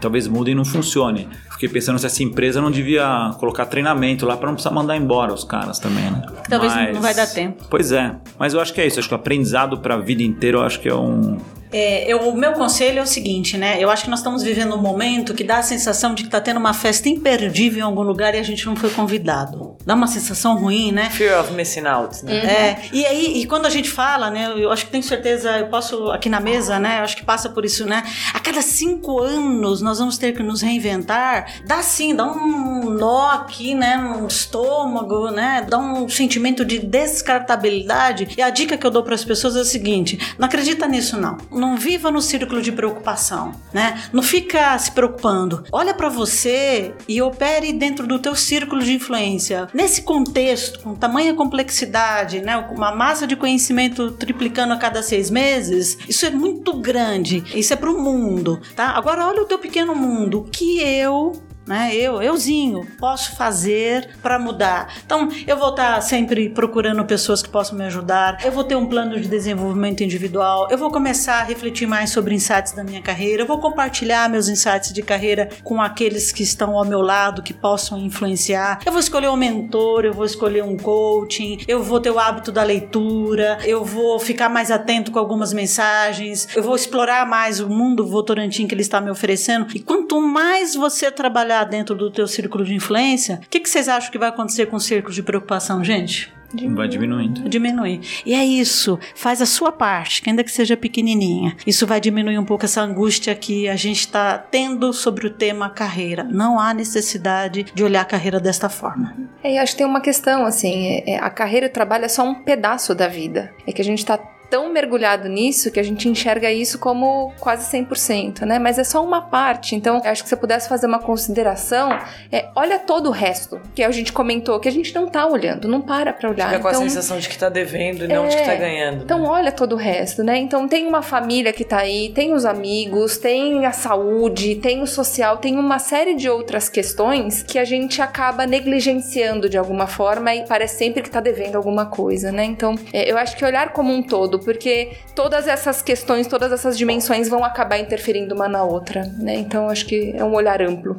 [0.00, 1.28] talvez mudem e não funcione.
[1.52, 5.32] Fiquei pensando se essa empresa não devia colocar treinamento lá para não precisar mandar embora
[5.34, 6.22] os caras também, né?
[6.48, 7.64] Talvez não vai dar tempo.
[7.68, 9.00] Pois é, mas eu acho que é isso.
[9.00, 11.36] Acho que o aprendizado para a vida inteira, eu acho que é um
[11.72, 13.76] É, eu- o meu conselho é o seguinte, né?
[13.82, 16.40] Eu acho que nós estamos vivendo um momento que dá a sensação de que está
[16.40, 19.76] tendo uma festa imperdível em algum lugar e a gente não foi convidado.
[19.84, 21.10] Dá uma sensação ruim, né?
[21.10, 22.32] Fear of missing out, né?
[22.46, 25.66] É, e aí, e quando a gente fala, né, eu acho que tenho certeza, eu
[25.68, 28.02] posso, aqui na mesa, né, eu acho que passa por isso, né,
[28.34, 33.30] a cada cinco anos nós vamos ter que nos reinventar, dá sim, dá um nó
[33.30, 38.90] aqui, né, no estômago, né, dá um sentimento de descartabilidade, e a dica que eu
[38.90, 42.62] dou para as pessoas é o seguinte, não acredita nisso não, não viva no círculo
[42.62, 48.34] de preocupação, né, não fica se preocupando, olha para você e opere dentro do teu
[48.34, 54.76] círculo de influência, nesse contexto, com tamanha complexidade, né, uma massa de conhecimento triplicando a
[54.76, 57.44] cada seis meses, isso é muito grande.
[57.54, 58.90] Isso é para o mundo, tá?
[58.90, 61.32] Agora olha o teu pequeno mundo, o que eu
[61.68, 61.94] né?
[61.94, 64.94] Eu, euzinho, posso fazer para mudar.
[65.04, 68.38] Então, eu vou estar sempre procurando pessoas que possam me ajudar.
[68.44, 70.68] Eu vou ter um plano de desenvolvimento individual.
[70.70, 73.42] Eu vou começar a refletir mais sobre insights da minha carreira.
[73.42, 77.52] Eu vou compartilhar meus insights de carreira com aqueles que estão ao meu lado, que
[77.52, 78.80] possam influenciar.
[78.86, 82.50] Eu vou escolher um mentor, eu vou escolher um coaching, eu vou ter o hábito
[82.50, 87.68] da leitura, eu vou ficar mais atento com algumas mensagens, eu vou explorar mais o
[87.68, 89.66] mundo Votorantim que ele está me oferecendo.
[89.74, 93.88] E quanto mais você trabalhar dentro do teu círculo de influência, o que, que vocês
[93.88, 96.32] acham que vai acontecer com o círculo de preocupação, gente?
[96.74, 97.48] Vai diminuindo.
[97.48, 98.00] Diminuir.
[98.24, 98.98] E é isso.
[99.14, 101.54] Faz a sua parte, que ainda que seja pequenininha.
[101.66, 105.68] Isso vai diminuir um pouco essa angústia que a gente está tendo sobre o tema
[105.68, 106.24] carreira.
[106.24, 109.14] Não há necessidade de olhar a carreira desta forma.
[109.42, 112.08] É, e acho que tem uma questão, assim, é, a carreira e o trabalho é
[112.08, 113.52] só um pedaço da vida.
[113.66, 114.18] É que a gente está
[114.50, 118.58] tão mergulhado nisso que a gente enxerga isso como quase 100%, né?
[118.58, 119.74] Mas é só uma parte.
[119.74, 121.90] Então, eu acho que se eu pudesse fazer uma consideração,
[122.32, 125.68] é, olha todo o resto, que a gente comentou, que a gente não tá olhando,
[125.68, 126.48] não para pra olhar.
[126.48, 129.04] Fica com então, a sensação de que tá devendo e não de que tá ganhando.
[129.04, 129.28] Então, né?
[129.28, 130.38] olha todo o resto, né?
[130.38, 134.86] Então, tem uma família que tá aí, tem os amigos, tem a saúde, tem o
[134.86, 140.34] social, tem uma série de outras questões que a gente acaba negligenciando de alguma forma
[140.34, 142.44] e parece sempre que tá devendo alguma coisa, né?
[142.44, 146.76] Então, é, eu acho que olhar como um todo, porque todas essas questões, todas essas
[146.76, 149.34] dimensões vão acabar interferindo uma na outra, né?
[149.34, 150.96] Então, acho que é um olhar amplo.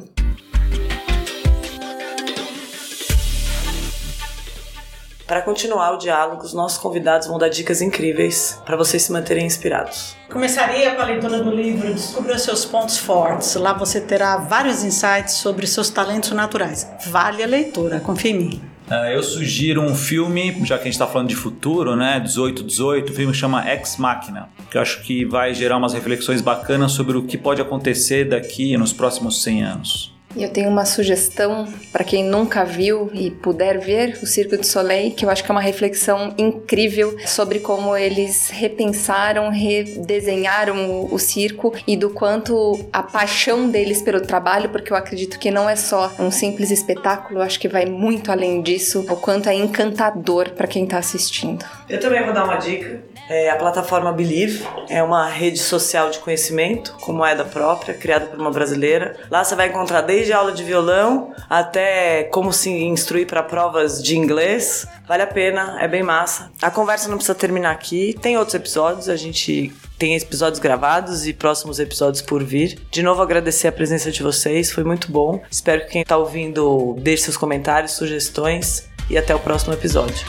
[5.30, 9.46] Para continuar o diálogo, os nossos convidados vão dar dicas incríveis para vocês se manterem
[9.46, 10.16] inspirados.
[10.28, 13.54] Começaria com a leitura do livro Descubra seus pontos fortes.
[13.54, 16.90] Lá você terá vários insights sobre seus talentos naturais.
[17.06, 18.69] Vale a leitura, confia em mim.
[18.90, 22.14] Uh, eu sugiro um filme, já que a gente está falando de futuro, né?
[22.14, 26.90] 1818, o filme chama Ex Machina, que eu acho que vai gerar umas reflexões bacanas
[26.90, 30.19] sobre o que pode acontecer daqui nos próximos 100 anos.
[30.36, 35.12] Eu tenho uma sugestão para quem nunca viu e puder ver o Circo de Soleil,
[35.12, 41.18] que eu acho que é uma reflexão incrível sobre como eles repensaram, redesenharam o, o
[41.18, 45.74] circo e do quanto a paixão deles pelo trabalho, porque eu acredito que não é
[45.74, 50.50] só um simples espetáculo, eu acho que vai muito além disso, o quanto é encantador
[50.50, 51.64] para quem está assistindo.
[51.88, 53.02] Eu também vou dar uma dica.
[53.30, 58.40] É, a plataforma Believe é uma rede social de conhecimento, com moeda própria, criada por
[58.40, 59.16] uma brasileira.
[59.30, 64.18] Lá você vai encontrar desde aula de violão até como se instruir para provas de
[64.18, 64.84] inglês.
[65.06, 66.50] Vale a pena, é bem massa.
[66.60, 71.32] A conversa não precisa terminar aqui, tem outros episódios, a gente tem episódios gravados e
[71.32, 72.80] próximos episódios por vir.
[72.90, 75.40] De novo, agradecer a presença de vocês, foi muito bom.
[75.48, 80.26] Espero que quem está ouvindo deixe seus comentários, sugestões e até o próximo episódio.